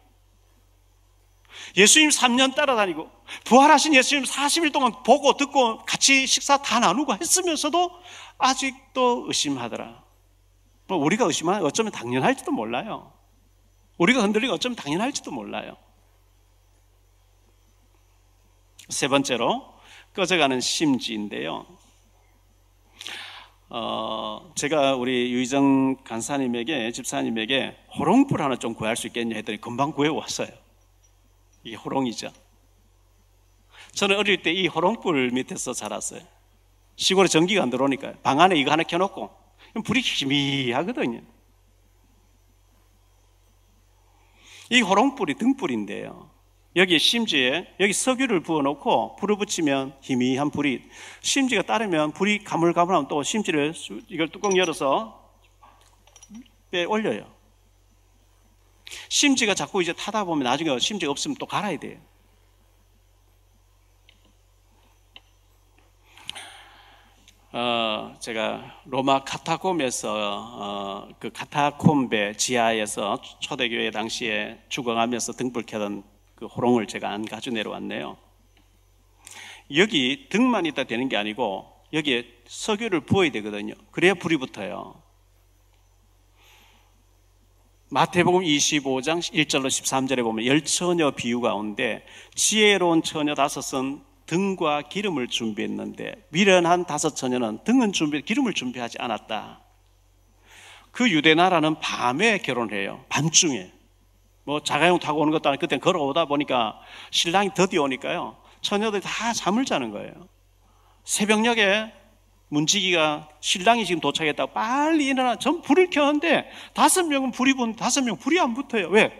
예수님 1.76 2.10
3년 2.10 2.54
따라다니고 2.54 3.10
부활하신 3.44 3.94
예수님 3.94 4.24
40일 4.24 4.72
동안 4.72 4.92
보고 5.04 5.36
듣고 5.36 5.78
같이 5.84 6.26
식사 6.26 6.56
다 6.58 6.80
나누고 6.80 7.14
했으면서도 7.14 7.90
아직도 8.38 9.24
의심하더라. 9.28 10.02
뭐 10.88 10.98
우리가 10.98 11.24
의심하면 11.26 11.64
어쩌면 11.64 11.92
당연할지도 11.92 12.50
몰라요. 12.50 13.12
우리가 13.98 14.22
흔들리고 14.22 14.54
어쩌면 14.54 14.76
당연할지도 14.76 15.30
몰라요. 15.30 15.76
세 18.88 19.06
번째로 19.06 19.74
꺼져가는 20.14 20.60
심지인데요. 20.60 21.66
어, 23.68 24.52
제가 24.56 24.96
우리 24.96 25.32
유희정 25.32 25.98
간사님에게 26.02 26.90
집사님에게 26.90 27.76
호롱불 27.96 28.42
하나 28.42 28.56
좀 28.56 28.74
구할 28.74 28.96
수 28.96 29.06
있겠냐 29.06 29.36
했더니 29.36 29.60
금방 29.60 29.92
구해 29.92 30.08
왔어요. 30.08 30.48
이게 31.62 31.76
호롱이죠. 31.76 32.32
저는 33.92 34.16
어릴 34.16 34.42
때 34.42 34.52
이 34.52 34.66
호롱불 34.66 35.30
밑에서 35.32 35.72
자랐어요. 35.72 36.22
시골에 36.96 37.28
전기가 37.28 37.62
안 37.62 37.70
들어오니까 37.70 38.14
방 38.22 38.40
안에 38.40 38.56
이거 38.56 38.70
하나 38.70 38.82
켜놓고 38.82 39.30
불이 39.84 40.00
희미하거든요. 40.00 41.22
이 44.70 44.80
호롱불이 44.80 45.34
등불인데요. 45.34 46.30
여기에 46.76 46.98
심지에 46.98 47.74
여기 47.80 47.92
석유를 47.92 48.40
부어놓고 48.40 49.16
불을 49.16 49.36
붙이면 49.38 49.96
희미한 50.02 50.50
불이 50.50 50.84
심지가 51.20 51.62
따르면 51.62 52.12
불이 52.12 52.44
가물가물하면 52.44 53.08
또 53.08 53.24
심지를 53.24 53.74
이걸 54.08 54.28
뚜껑 54.28 54.56
열어서 54.56 55.34
빼 56.70 56.84
올려요. 56.84 57.39
심지가 59.08 59.54
자꾸 59.54 59.82
이제 59.82 59.92
타다 59.92 60.24
보면 60.24 60.44
나중에 60.44 60.78
심지가 60.78 61.10
없으면 61.10 61.36
또 61.38 61.46
갈아야 61.46 61.78
돼요. 61.78 61.98
어, 67.52 68.16
제가 68.20 68.80
로마 68.84 69.24
카타콤에서 69.24 70.12
어, 70.12 71.08
그 71.18 71.30
카타콤베 71.30 72.36
지하에서 72.36 73.20
초대교회 73.40 73.90
당시에 73.90 74.60
죽어가면서 74.68 75.32
등불 75.32 75.64
켜던 75.66 76.04
그 76.36 76.46
호롱을 76.46 76.86
제가 76.86 77.10
안 77.10 77.24
가져 77.24 77.50
내려왔네요. 77.50 78.16
여기 79.76 80.28
등만 80.28 80.66
있다 80.66 80.84
되는 80.84 81.08
게 81.08 81.16
아니고 81.16 81.66
여기에 81.92 82.24
석유를 82.46 83.00
부어야 83.00 83.32
되거든요. 83.32 83.74
그래야 83.90 84.14
불이 84.14 84.36
붙어요. 84.36 85.02
마태복음 87.92 88.42
25장 88.42 89.18
1절로 89.18 89.66
13절에 89.66 90.22
보면 90.22 90.46
열 90.46 90.62
처녀 90.62 91.10
비유 91.10 91.40
가운데 91.40 92.06
지혜로운 92.36 93.02
처녀 93.02 93.34
다섯은 93.34 94.00
등과 94.26 94.82
기름을 94.82 95.26
준비했는데 95.26 96.14
미련한 96.28 96.86
다섯 96.86 97.16
처녀는 97.16 97.64
등은 97.64 97.92
준비 97.92 98.22
기름을 98.22 98.54
준비하지 98.54 98.98
않았다. 99.00 99.60
그 100.92 101.10
유대 101.10 101.34
나라는 101.34 101.80
밤에 101.80 102.38
결혼해요. 102.38 103.04
밤중에. 103.08 103.72
뭐 104.44 104.62
자가용 104.62 105.00
타고 105.00 105.22
오는 105.22 105.32
것도 105.32 105.48
아니고 105.48 105.60
그때 105.60 105.78
걸어오다 105.78 106.26
보니까 106.26 106.78
신랑이 107.10 107.54
더디 107.54 107.76
오니까요. 107.76 108.36
처녀들이 108.60 109.02
다 109.02 109.32
잠을 109.32 109.64
자는 109.64 109.90
거예요. 109.90 110.12
새벽녘에 111.02 111.92
문지기가 112.50 113.28
신랑이 113.40 113.86
지금 113.86 114.00
도착했다고 114.00 114.52
빨리 114.52 115.06
일어나 115.06 115.36
전 115.36 115.62
불을 115.62 115.88
켰는데 115.90 116.50
다섯 116.74 117.04
명은 117.04 117.30
불이 117.30 117.54
본 117.54 117.74
다섯 117.76 118.02
명 118.02 118.16
불이 118.16 118.38
안 118.38 118.54
붙어요. 118.54 118.88
왜? 118.88 119.12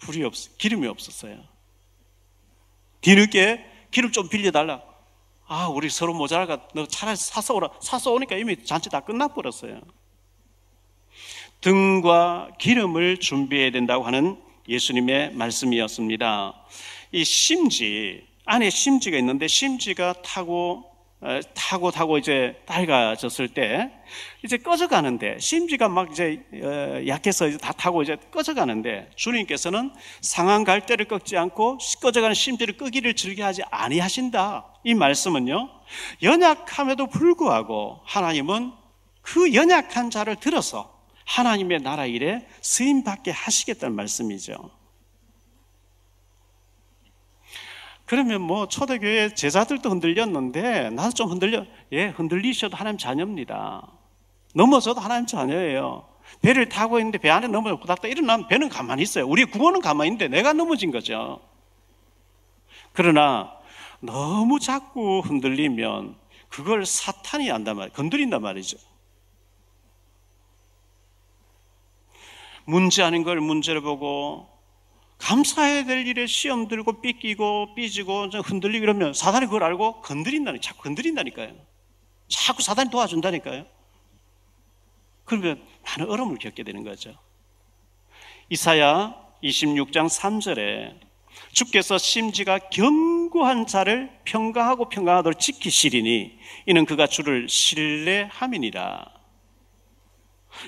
불이 0.00 0.22
없 0.24 0.34
기름이 0.58 0.86
없었어요. 0.86 1.42
뒤늦게 3.00 3.64
기름 3.90 4.12
좀 4.12 4.28
빌려달라. 4.28 4.82
아, 5.46 5.68
우리 5.68 5.88
서로 5.88 6.14
모자라가 6.14 6.68
너 6.74 6.86
차라리 6.86 7.16
사서 7.16 7.54
오라. 7.54 7.70
사서 7.80 8.12
오니까 8.12 8.36
이미 8.36 8.64
잔치 8.64 8.90
다 8.90 9.00
끝나버렸어요. 9.00 9.80
등과 11.60 12.50
기름을 12.58 13.18
준비해야 13.18 13.70
된다고 13.70 14.04
하는 14.04 14.42
예수님의 14.68 15.34
말씀이었습니다. 15.34 16.54
이 17.12 17.24
심지, 17.24 18.26
안에 18.46 18.70
심지가 18.70 19.16
있는데 19.18 19.46
심지가 19.46 20.12
타고 20.22 20.84
어, 20.86 20.93
타고 21.54 21.90
타고 21.90 22.18
이제 22.18 22.60
밝아졌을 22.66 23.48
때 23.48 23.90
이제 24.44 24.58
꺼져가는데 24.58 25.38
심지가 25.40 25.88
막 25.88 26.10
이제 26.12 26.44
어, 26.62 27.06
약해서 27.06 27.46
이제 27.46 27.56
다 27.56 27.72
타고 27.72 28.02
이제 28.02 28.16
꺼져가는데 28.30 29.10
주님께서는 29.16 29.92
상한 30.20 30.64
갈대를 30.64 31.06
꺾지 31.06 31.38
않고 31.38 31.78
꺼져가는 32.02 32.34
심지를 32.34 32.76
끄기를 32.76 33.14
즐겨하지 33.14 33.62
아니하신다. 33.70 34.66
이 34.84 34.92
말씀은요 34.94 35.70
연약함에도 36.22 37.06
불구하고 37.06 38.00
하나님은 38.04 38.72
그 39.22 39.54
연약한 39.54 40.10
자를 40.10 40.36
들어서 40.36 40.94
하나님의 41.24 41.80
나라 41.80 42.04
일에 42.04 42.46
쓰임 42.60 43.02
받게 43.02 43.30
하시겠다는 43.30 43.96
말씀이죠. 43.96 44.70
그러면 48.06 48.42
뭐 48.42 48.68
초대교회 48.68 49.34
제자들도 49.34 49.88
흔들렸는데 49.88 50.90
나도 50.90 51.14
좀 51.14 51.30
흔들려. 51.30 51.64
예, 51.92 52.06
흔들리셔도 52.08 52.76
하나님 52.76 52.98
자녀입니다. 52.98 53.88
넘어져도 54.54 55.00
하나님 55.00 55.26
자녀예요. 55.26 56.06
배를 56.42 56.68
타고 56.68 56.98
있는데 56.98 57.18
배 57.18 57.30
안에 57.30 57.48
넘어져 57.48 57.76
고닥다 57.76 58.08
일어나면 58.08 58.48
배는 58.48 58.68
가만히 58.68 59.02
있어요. 59.02 59.26
우리 59.26 59.44
구원은 59.44 59.80
가만히 59.80 60.08
있는데 60.08 60.28
내가 60.28 60.52
넘어진 60.52 60.90
거죠. 60.90 61.40
그러나 62.92 63.52
너무 64.00 64.60
자꾸 64.60 65.20
흔들리면 65.20 66.16
그걸 66.48 66.86
사탄이 66.86 67.50
안단 67.50 67.76
말, 67.76 67.88
건드린단 67.90 68.40
말이죠. 68.42 68.78
문제 72.66 73.02
아닌 73.02 73.24
걸 73.24 73.40
문제로 73.40 73.82
보고 73.82 74.48
감사해야 75.18 75.84
될 75.84 76.06
일에 76.06 76.26
시험 76.26 76.68
들고 76.68 77.00
삐끼고 77.00 77.74
삐지고 77.74 78.28
흔들리고 78.28 78.80
그러면 78.82 79.14
사단이 79.14 79.46
그걸 79.46 79.64
알고 79.64 80.02
건드린다니 80.02 80.60
자꾸 80.60 80.82
건드린다니까요. 80.82 81.54
자꾸 82.28 82.62
사단이 82.62 82.90
도와준다니까요. 82.90 83.66
그러면 85.24 85.62
많은 85.86 86.10
어려움을 86.10 86.38
겪게 86.38 86.62
되는 86.62 86.82
거죠. 86.84 87.16
이사야 88.50 89.14
26장 89.42 90.08
3절에 90.08 91.00
주께서 91.52 91.98
심지가 91.98 92.58
견고한 92.58 93.66
자를 93.66 94.10
평가하고 94.24 94.88
평가하도록 94.88 95.38
지키시리니 95.38 96.38
이는 96.66 96.84
그가 96.84 97.06
주를 97.06 97.48
신뢰함이니라. 97.48 99.12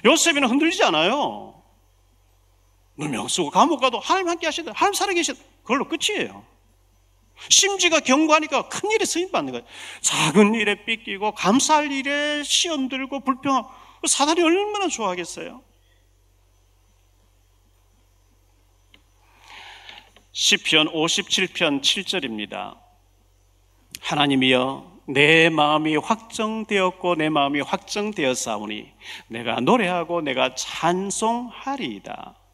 요셉이는 0.04 0.48
흔들리지 0.48 0.82
않아요. 0.84 1.55
누명 2.96 3.28
쓰고 3.28 3.50
감옥 3.50 3.80
가도 3.80 3.98
하나님 3.98 4.28
함께 4.28 4.46
하시다. 4.46 4.72
하나님 4.74 4.94
살아계시다. 4.94 5.38
그걸로 5.62 5.86
끝이에요. 5.88 6.44
심지가 7.48 8.00
견고하니까 8.00 8.68
큰 8.68 8.90
일에 8.90 9.04
쓰임 9.04 9.30
받는 9.30 9.52
거예요. 9.52 9.66
작은 10.00 10.54
일에 10.54 10.84
삐끼고 10.84 11.32
감사할 11.32 11.92
일에 11.92 12.42
시험 12.42 12.88
들고 12.88 13.20
불평하고 13.20 13.70
사단이 14.06 14.40
얼마나 14.40 14.88
좋아하겠어요. 14.88 15.62
시편 20.32 20.92
57편 20.92 21.80
7절입니다. 21.80 22.78
하나님이여 24.00 24.96
내 25.08 25.48
마음이 25.48 25.96
확정되었고 25.96 27.14
내 27.14 27.28
마음이 27.28 27.60
확정되었사오니 27.60 28.92
내가 29.28 29.60
노래하고 29.60 30.20
내가 30.20 30.54
찬송하리이다. 30.54 32.45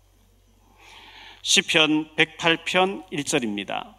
시편 1.44 2.14
108편 2.16 3.10
1절입니다. 3.10 3.96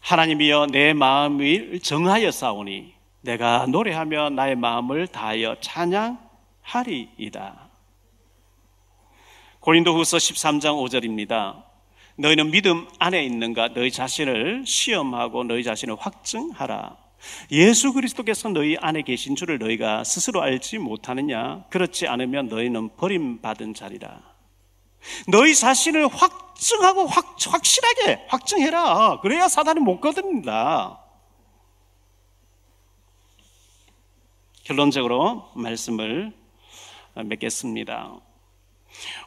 하나님이여 0.00 0.68
내 0.72 0.94
마음을 0.94 1.80
정하여 1.80 2.30
싸우니 2.30 2.94
내가 3.20 3.66
노래하며 3.66 4.30
나의 4.30 4.56
마음을 4.56 5.06
다하여 5.06 5.56
찬양하리이다. 5.60 7.68
고린도후서 9.60 10.16
13장 10.16 10.82
5절입니다. 10.82 11.62
너희는 12.16 12.50
믿음 12.50 12.88
안에 12.98 13.22
있는가 13.22 13.74
너희 13.74 13.90
자신을 13.90 14.64
시험하고 14.66 15.44
너희 15.44 15.62
자신을 15.62 15.96
확증하라. 15.98 16.96
예수 17.52 17.92
그리스도께서 17.92 18.48
너희 18.48 18.78
안에 18.78 19.02
계신 19.02 19.36
줄을 19.36 19.58
너희가 19.58 20.04
스스로 20.04 20.40
알지 20.40 20.78
못하느냐? 20.78 21.66
그렇지 21.68 22.08
않으면 22.08 22.48
너희는 22.48 22.96
버림받은 22.96 23.74
자리라. 23.74 24.29
너희 25.28 25.54
자신을 25.54 26.08
확증하고 26.08 27.06
확, 27.06 27.36
확실하게 27.46 28.26
확증해라. 28.28 29.20
그래야 29.20 29.48
사단이 29.48 29.80
못 29.80 30.00
거듭니다. 30.00 31.00
결론적으로 34.64 35.50
말씀을 35.54 36.32
맺겠습니다. 37.14 38.20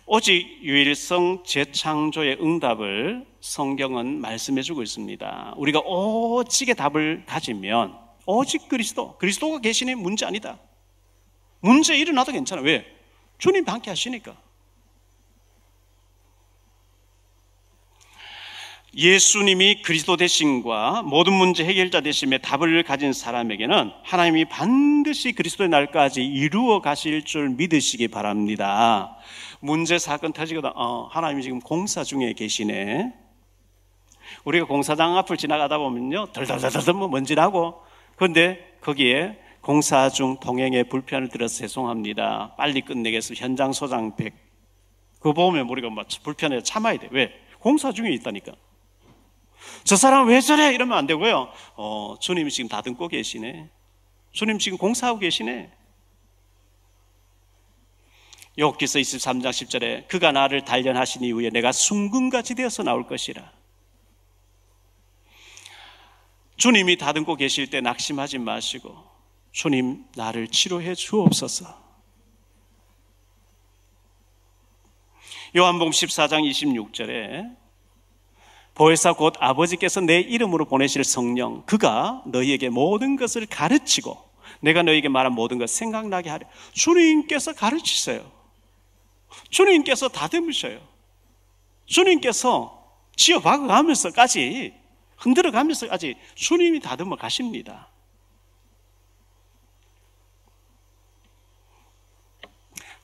오직 0.06 0.60
유일성 0.62 1.44
재창조의 1.46 2.38
응답을 2.42 3.26
성경은 3.42 4.22
말씀해 4.22 4.62
주고 4.62 4.84
있습니다. 4.84 5.54
우리가 5.58 5.80
오직의 5.80 6.76
답을 6.76 7.26
가지면 7.26 7.98
오직 8.26 8.70
그리스도, 8.70 9.18
그리스도가 9.18 9.60
계시는 9.60 10.00
문제 10.00 10.26
아니다. 10.26 10.60
문제 11.60 11.98
일어나도 11.98 12.32
괜찮아. 12.32 12.62
왜? 12.62 12.86
주님 13.38 13.66
함께 13.68 13.90
하시니까. 13.90 14.38
예수님이 18.96 19.82
그리스도 19.82 20.18
되심과 20.18 21.02
모든 21.02 21.34
문제 21.34 21.66
해결자 21.66 22.02
되심의 22.02 22.44
답을 22.44 22.84
가진 22.84 23.12
사람에게는 23.12 23.92
하나님이 24.04 24.46
반드시 24.46 25.32
그리스도의 25.32 25.70
날까지 25.70 26.24
이루어 26.24 26.80
가실 26.80 27.26
줄 27.26 27.50
믿으시기 27.50 28.10
바랍니다. 28.10 29.18
문제 29.60 29.98
사건 29.98 30.32
터지거든. 30.32 30.72
어, 30.76 31.08
하나님이 31.12 31.42
지금 31.42 31.60
공사 31.60 32.04
중에 32.04 32.34
계시네. 32.34 33.14
우리가 34.46 34.66
공사장 34.66 35.18
앞을 35.18 35.38
지나가다 35.38 35.80
보면요, 35.80 36.28
덜덜덜덜 36.32 36.94
뭐 36.94 37.08
먼지 37.08 37.34
나고, 37.34 37.82
그런데 38.16 38.78
거기에 38.82 39.40
공사 39.62 40.10
중 40.10 40.40
동행에 40.40 40.84
불편을 40.84 41.30
들어서 41.30 41.58
죄송합니다. 41.60 42.56
빨리 42.58 42.82
끝내겠어. 42.82 43.34
현장 43.34 43.74
소장 43.74 44.16
100. 44.16 44.34
그거 45.18 45.34
보면 45.34 45.68
우리가 45.70 45.90
막 45.90 46.06
불편해 46.24 46.62
참아야 46.62 46.98
돼. 46.98 47.08
왜? 47.12 47.32
공사 47.60 47.92
중에 47.92 48.12
있다니까. 48.12 48.52
저 49.84 49.96
사람 49.96 50.28
왜 50.28 50.40
저래? 50.42 50.74
이러면 50.74 50.98
안 50.98 51.08
되고요. 51.08 51.52
어, 51.76 52.16
주님 52.20 52.48
지금 52.50 52.70
다듬고 52.70 53.08
계시네. 53.08 53.70
주님 54.32 54.60
지금 54.60 54.78
공사하고 54.78 55.20
계시네. 55.20 55.72
욥기서 58.58 59.02
23장 59.02 59.50
10절에 59.50 60.08
그가 60.08 60.32
나를 60.32 60.64
단련하신 60.64 61.24
이후에 61.24 61.50
내가 61.50 61.72
순금같이 61.72 62.56
되어서 62.56 62.84
나올 62.84 63.08
것이라. 63.08 63.52
주님이 66.58 66.98
다듬고 66.98 67.36
계실 67.36 67.70
때 67.70 67.82
낙심하지 67.82 68.38
마시고 68.38 68.96
주님 69.52 70.06
나를 70.16 70.48
치료해 70.48 70.96
주옵소서. 70.96 71.84
요한복음 75.56 75.92
14장 75.92 76.50
26절에 76.50 77.63
보혜사 78.76 79.14
곧 79.14 79.34
아버지께서 79.40 80.02
내 80.02 80.20
이름으로 80.20 80.66
보내실 80.66 81.04
성령 81.04 81.64
그가 81.66 82.24
너희에게 82.26 82.70
모든 82.70 83.16
것을 83.16 83.46
가르치고 83.46 84.18
내가 84.62 84.82
너희에게 84.82 85.10
말한 85.10 85.34
모든 85.34 85.58
것 85.60 85.70
생각나게 85.70 86.30
하려 86.30 86.48
주님께서 86.74 87.54
가르치세요. 87.54 88.32
주님께서 89.50 90.10
다듬으셔요. 90.10 90.80
주님께서 91.86 92.84
지어박아 93.16 93.68
가면서까지 93.68 94.74
흔들어 95.18 95.52
가면서까지 95.52 96.16
주님이 96.36 96.80
다듬어 96.80 97.16
가십니다. 97.16 97.90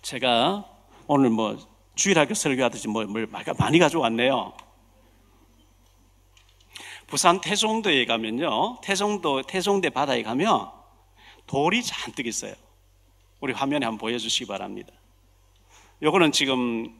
제가 0.01 0.65
오늘 1.07 1.29
뭐 1.29 1.57
주일학교 1.95 2.33
설교하듯이 2.33 2.87
뭐, 2.87 3.03
뭘 3.05 3.27
많이 3.57 3.79
가져왔네요 3.79 4.53
부산 7.09 7.41
태종도에 7.41 8.05
가면요. 8.05 8.79
태종도, 8.81 9.41
태종대 9.43 9.89
바다에 9.89 10.21
가면 10.23 10.69
돌이 11.47 11.81
잔뜩 11.83 12.27
있어요. 12.27 12.53
우리 13.39 13.53
화면에 13.53 13.85
한번 13.85 13.97
보여주시기 13.99 14.45
바랍니다. 14.45 14.93
요거는 16.01 16.31
지금 16.31 16.95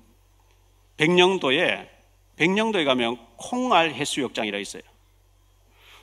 백령도에, 0.97 1.89
백령도에 2.38 2.84
가면 2.86 3.18
콩알 3.38 3.93
해수욕장이라 3.93 4.57
있어요. 4.60 4.82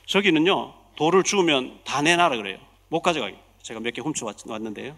저기는요, 0.05 0.73
돌을 0.95 1.23
주우면 1.23 1.81
다 1.83 2.01
내놔라 2.01 2.37
그래요. 2.37 2.59
못 2.87 3.01
가져가게. 3.01 3.37
제가 3.61 3.81
몇 3.81 3.91
개 3.91 4.01
훔쳐왔는데요. 4.01 4.95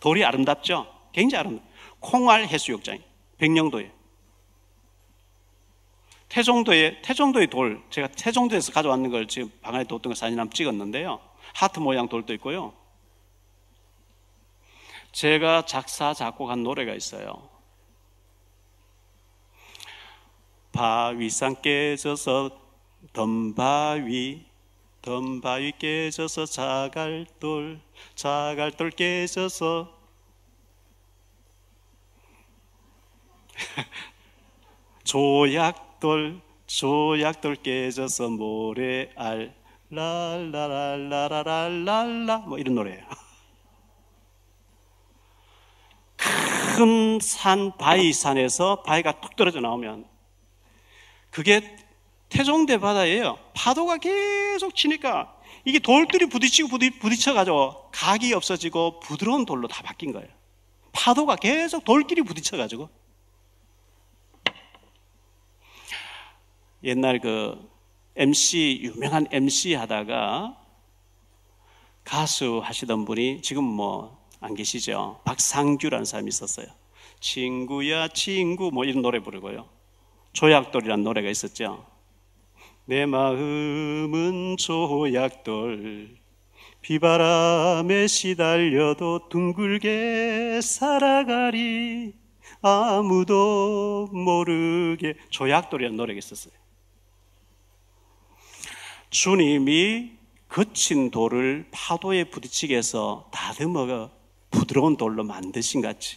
돌이 0.00 0.24
아름답죠? 0.24 0.86
굉장히 1.12 1.40
아름답. 1.40 1.64
콩알 2.00 2.46
해수욕장. 2.46 2.98
백령도에. 3.38 3.90
태종도의 6.32 7.02
태종도의 7.02 7.48
돌 7.48 7.82
제가 7.90 8.08
태종도에서 8.08 8.72
가져왔는 8.72 9.10
걸 9.10 9.28
지금 9.28 9.52
방 9.60 9.74
안에 9.74 9.84
뒀던 9.84 10.00
걸 10.00 10.16
사진 10.16 10.38
한번 10.38 10.54
찍었는데요. 10.54 11.20
하트 11.52 11.78
모양 11.78 12.08
돌도 12.08 12.32
있고요. 12.34 12.72
제가 15.12 15.66
작사 15.66 16.14
작곡한 16.14 16.62
노래가 16.62 16.94
있어요. 16.94 17.50
바위산 20.72 21.60
깨져서 21.60 22.58
덤바위 23.12 24.46
덤바위 25.02 25.72
깨져서 25.78 26.46
자갈돌 26.46 27.78
자갈돌 28.14 28.90
깨져서 28.92 30.00
조약 35.04 35.91
돌 36.02 36.42
조약돌 36.66 37.56
깨져서 37.62 38.28
모래알 38.30 39.54
랄라랄라라랄랄라 39.88 42.38
뭐 42.38 42.58
이런 42.58 42.74
노래예요. 42.74 43.06
큰 46.16 47.20
산 47.20 47.76
바위 47.78 48.12
산에서 48.12 48.82
바위가 48.82 49.20
툭 49.20 49.36
떨어져 49.36 49.60
나오면 49.60 50.04
그게 51.30 51.76
태종대 52.30 52.78
바다예요. 52.78 53.38
파도가 53.54 53.98
계속 53.98 54.74
치니까 54.74 55.36
이게 55.64 55.78
돌들이 55.78 56.26
부딪히고 56.26 56.78
부딪혀 56.98 57.32
가지고 57.32 57.92
각이 57.92 58.34
없어지고 58.34 58.98
부드러운 58.98 59.46
돌로 59.46 59.68
다 59.68 59.84
바뀐 59.84 60.12
거예요. 60.12 60.26
파도가 60.90 61.36
계속 61.36 61.84
돌끼리 61.84 62.22
부딪혀 62.22 62.56
가지고 62.56 62.90
옛날 66.84 67.20
그 67.20 67.70
MC 68.16 68.80
유명한 68.82 69.26
MC 69.30 69.74
하다가 69.74 70.56
가수 72.04 72.60
하시던 72.62 73.04
분이 73.04 73.42
지금 73.42 73.64
뭐 73.64 74.22
안 74.42 74.54
계시죠? 74.56 75.20
박상규라는 75.24 76.04
사람이 76.04 76.28
있었어요. 76.28 76.66
친구야 77.20 78.08
친구 78.08 78.70
뭐 78.72 78.84
이런 78.84 79.00
노래 79.00 79.20
부르고요. 79.20 79.68
조약돌이라는 80.32 81.04
노래가 81.04 81.30
있었죠. 81.30 81.86
내 82.86 83.06
마음은 83.06 84.56
조약돌 84.56 86.16
비바람에 86.80 88.08
시달려도 88.08 89.28
둥글게 89.28 90.60
살아가리 90.60 92.14
아무도 92.60 94.08
모르게 94.10 95.14
조약돌이라는 95.30 95.96
노래가 95.96 96.18
있었어요. 96.18 96.52
주님이 99.12 100.10
거친 100.48 101.10
돌을 101.10 101.68
파도에 101.70 102.24
부딪히게 102.24 102.74
해서 102.74 103.28
다듬어 103.30 104.10
부드러운 104.50 104.96
돌로 104.96 105.22
만드신 105.22 105.82
같이 105.82 106.16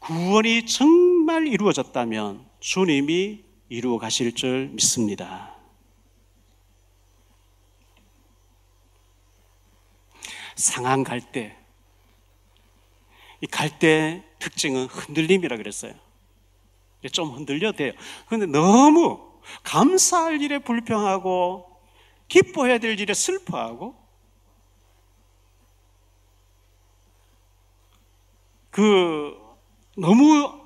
구원이 0.00 0.64
정말 0.66 1.46
이루어졌다면 1.46 2.44
주님이 2.58 3.44
이루어 3.68 3.98
가실 3.98 4.34
줄 4.34 4.68
믿습니다. 4.72 5.54
상한 10.56 11.04
갈 11.04 11.20
때, 11.20 11.56
이갈때 13.40 14.24
특징은 14.38 14.86
흔들림이라 14.86 15.56
그랬어요. 15.56 15.94
좀 17.12 17.30
흔들려도 17.30 17.76
돼요. 17.76 17.92
그런데 18.26 18.46
너무 18.46 19.31
감사할 19.62 20.40
일에 20.40 20.58
불평하고 20.58 21.80
기뻐해야 22.28 22.78
될 22.78 22.98
일에 22.98 23.14
슬퍼하고 23.14 23.96
그 28.70 29.38
너무 29.96 30.60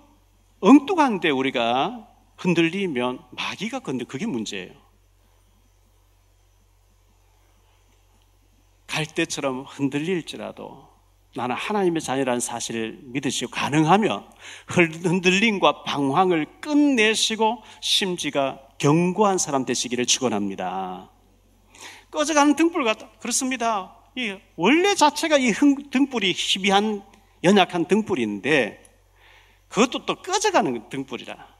엉뚱한데 0.61 1.31
우리가 1.31 2.09
흔들리면 2.37 3.25
마귀가 3.31 3.81
건들 3.81 4.07
그게 4.07 4.27
문제예요. 4.27 4.73
갈 8.87 9.05
때처럼 9.05 9.65
흔들릴지라도 9.65 10.96
나는 11.37 11.55
하나님의 11.55 12.01
자녀라는 12.01 12.41
사실을 12.41 12.99
믿으시고 13.03 13.51
가능하면 13.51 14.27
흔들림과 14.67 15.83
방황을 15.85 16.47
끝내시고 16.61 17.63
심지가 17.81 18.61
견고한 18.79 19.39
사람 19.39 19.65
되시기를 19.65 20.07
축원합니다. 20.07 21.11
꺼져가는 22.11 22.57
등불 22.57 22.85
같다. 22.85 23.11
그렇습니다. 23.21 23.95
이 24.17 24.35
원래 24.57 24.95
자체가 24.95 25.37
이 25.37 25.53
등불이 25.91 26.33
희비한 26.33 27.03
연약한 27.45 27.85
등불인데 27.85 28.83
그것도 29.69 30.07
또 30.07 30.15
꺼져가는 30.17 30.89
등불이라. 30.89 31.56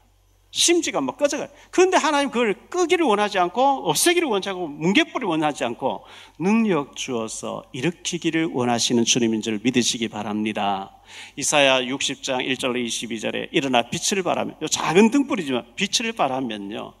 심지가 0.51 1.01
막 1.01 1.17
꺼져가요. 1.17 1.49
그런데 1.71 1.97
하나님 1.97 2.29
그걸 2.29 2.55
끄기를 2.69 3.05
원하지 3.05 3.37
않고 3.37 3.89
없애기를 3.89 4.27
원하지 4.27 4.49
않고 4.49 4.67
뭉개뿌리를 4.67 5.27
원하지 5.27 5.63
않고 5.65 6.03
능력 6.39 6.95
주어서 6.95 7.63
일으키기를 7.73 8.51
원하시는 8.53 9.03
주님인 9.03 9.41
줄 9.41 9.59
믿으시기 9.63 10.07
바랍니다. 10.07 10.95
이사야 11.35 11.81
60장 11.81 12.47
1절 12.47 12.85
22절에 12.85 13.49
일어나 13.51 13.83
빛을 13.83 14.23
바라면 14.23 14.55
작은 14.69 15.11
등불이지만 15.11 15.75
빛을 15.75 16.13
바라면요. 16.13 16.93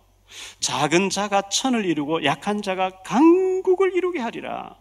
작은 0.59 1.09
자가 1.09 1.49
천을 1.49 1.85
이루고 1.85 2.25
약한 2.25 2.61
자가 2.61 3.01
강국을 3.03 3.95
이루게 3.95 4.19
하리라. 4.19 4.75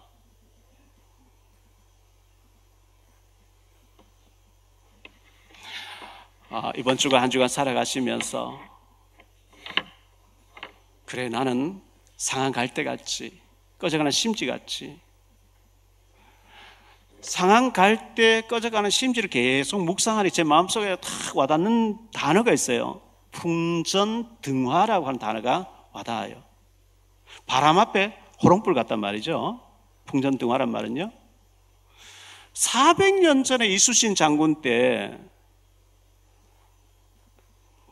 이번 6.76 6.96
주가 6.96 7.20
한 7.20 7.30
주간 7.30 7.48
살아가시면서 7.48 8.58
그래 11.04 11.28
나는 11.28 11.80
상한 12.16 12.52
갈대 12.52 12.84
같이 12.84 13.40
꺼져가는 13.78 14.10
심지 14.10 14.46
같이 14.46 14.98
상한 17.20 17.72
갈대 17.72 18.42
꺼져가는 18.42 18.88
심지를 18.88 19.28
계속 19.28 19.84
묵상하니 19.84 20.30
제 20.30 20.44
마음속에 20.44 20.96
탁 20.96 21.36
와닿는 21.36 21.98
단어가 22.12 22.52
있어요. 22.52 23.02
풍전등화라고 23.32 25.06
하는 25.06 25.18
단어가 25.18 25.68
와닿아요. 25.92 26.42
바람 27.46 27.78
앞에 27.78 28.16
호롱불 28.42 28.74
같단 28.74 29.00
말이죠. 29.00 29.60
풍전등화란 30.06 30.70
말은요. 30.70 31.10
400년 32.52 33.44
전에 33.44 33.66
이수신 33.66 34.14
장군 34.14 34.62
때 34.62 35.18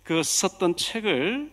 그 0.04 0.22
썼던 0.22 0.76
책을 0.76 1.52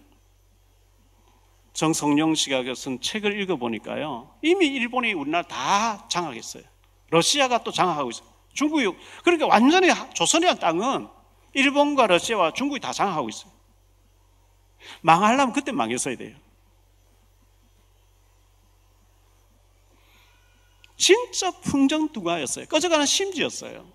정성용 1.74 2.36
씨가 2.36 2.64
쓴 2.76 3.00
책을 3.00 3.42
읽어보니까요. 3.42 4.36
이미 4.42 4.68
일본이 4.68 5.14
우리나라 5.14 5.48
다 5.48 6.08
장악했어요. 6.10 6.64
러시아가 7.10 7.64
또 7.64 7.72
장악하고 7.72 8.10
있어요. 8.10 8.28
중국이, 8.54 8.86
그러니까 9.24 9.48
완전히 9.48 9.88
조선이란 10.14 10.60
땅은 10.60 11.08
일본과 11.54 12.08
러시아와 12.08 12.52
중국이 12.54 12.82
다 12.82 12.92
장악하고 12.92 13.30
있어요. 13.30 13.52
망하려면 15.02 15.54
그때 15.54 15.72
망했어야 15.72 16.18
돼요. 16.18 16.36
진짜 20.98 21.52
풍정두가였어요. 21.62 22.66
꺼져가는 22.66 23.06
심지였어요. 23.06 23.92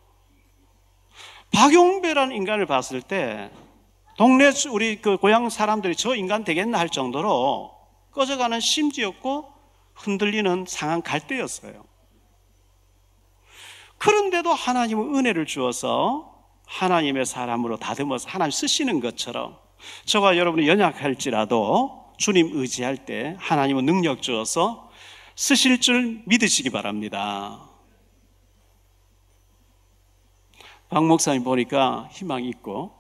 박용배라는 1.52 2.34
인간을 2.34 2.66
봤을 2.66 3.02
때 3.02 3.50
동네 4.16 4.50
우리 4.70 5.00
그 5.02 5.18
고향 5.18 5.50
사람들이 5.50 5.94
저 5.94 6.14
인간 6.14 6.42
되겠나 6.42 6.78
할 6.78 6.88
정도로 6.88 7.70
꺼져가는 8.12 8.58
심지였고 8.58 9.52
흔들리는 9.94 10.64
상한 10.66 11.02
갈대였어요. 11.02 11.84
그런데도 13.98 14.52
하나님은 14.52 15.14
은혜를 15.14 15.46
주어서 15.46 16.34
하나님의 16.66 17.26
사람으로 17.26 17.76
다듬어서 17.76 18.28
하나님 18.28 18.50
쓰시는 18.50 19.00
것처럼 19.00 19.58
저와 20.06 20.38
여러분이 20.38 20.66
연약할지라도 20.66 22.14
주님 22.16 22.50
의지할 22.54 23.04
때 23.04 23.36
하나님은 23.38 23.84
능력 23.84 24.22
주어서 24.22 24.90
쓰실 25.34 25.80
줄 25.80 26.22
믿으시기 26.24 26.70
바랍니다. 26.70 27.60
박 30.88 31.04
목사님 31.04 31.44
보니까 31.44 32.08
희망이 32.12 32.48
있고 32.48 32.95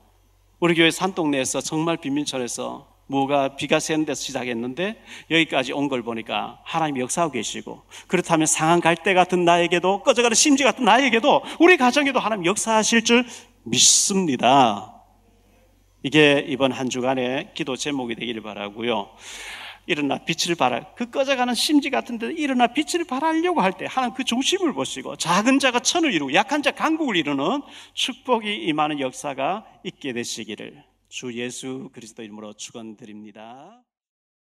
우리 0.58 0.74
교회 0.74 0.90
산동네에서 0.90 1.60
정말 1.60 1.96
빈민촌에서 1.98 2.94
뭐가 3.08 3.54
비가 3.56 3.78
새는 3.78 4.04
데서 4.04 4.20
시작했는데 4.22 5.00
여기까지 5.30 5.72
온 5.72 5.88
걸 5.88 6.02
보니까 6.02 6.58
하나님이 6.64 7.00
역사하고 7.00 7.32
계시고 7.32 7.82
그렇다면 8.08 8.46
상한 8.46 8.80
갈대 8.80 9.14
같은 9.14 9.44
나에게도 9.44 10.02
꺼져가는 10.02 10.34
심지 10.34 10.64
같은 10.64 10.84
나에게도 10.84 11.42
우리 11.60 11.76
가정에도 11.76 12.18
하나님 12.18 12.46
역사하실 12.46 13.04
줄 13.04 13.24
믿습니다. 13.64 14.92
이게 16.02 16.44
이번 16.48 16.72
한 16.72 16.88
주간의 16.88 17.50
기도 17.54 17.76
제목이 17.76 18.14
되기를 18.16 18.42
바라고요. 18.42 19.08
일어나 19.86 20.18
빛을 20.24 20.56
발할 20.56 20.94
그 20.96 21.10
꺼져가는 21.10 21.54
심지 21.54 21.90
같은 21.90 22.18
데 22.18 22.32
일어나 22.32 22.66
빛을 22.66 23.04
발하려고 23.04 23.60
할 23.60 23.72
때 23.72 23.86
하나님 23.88 24.14
그 24.14 24.24
중심을 24.24 24.72
보시고 24.72 25.16
작은 25.16 25.58
자가 25.58 25.80
천을 25.80 26.12
이루고 26.12 26.34
약한 26.34 26.62
자 26.62 26.70
강국을 26.70 27.16
이루는 27.16 27.62
축복이 27.94 28.54
임하는 28.66 29.00
역사가 29.00 29.66
있게 29.84 30.12
되시기를 30.12 30.82
주 31.08 31.32
예수 31.34 31.90
그리스도 31.92 32.22
이름으로 32.22 32.54
축원드립니다. 32.54 33.82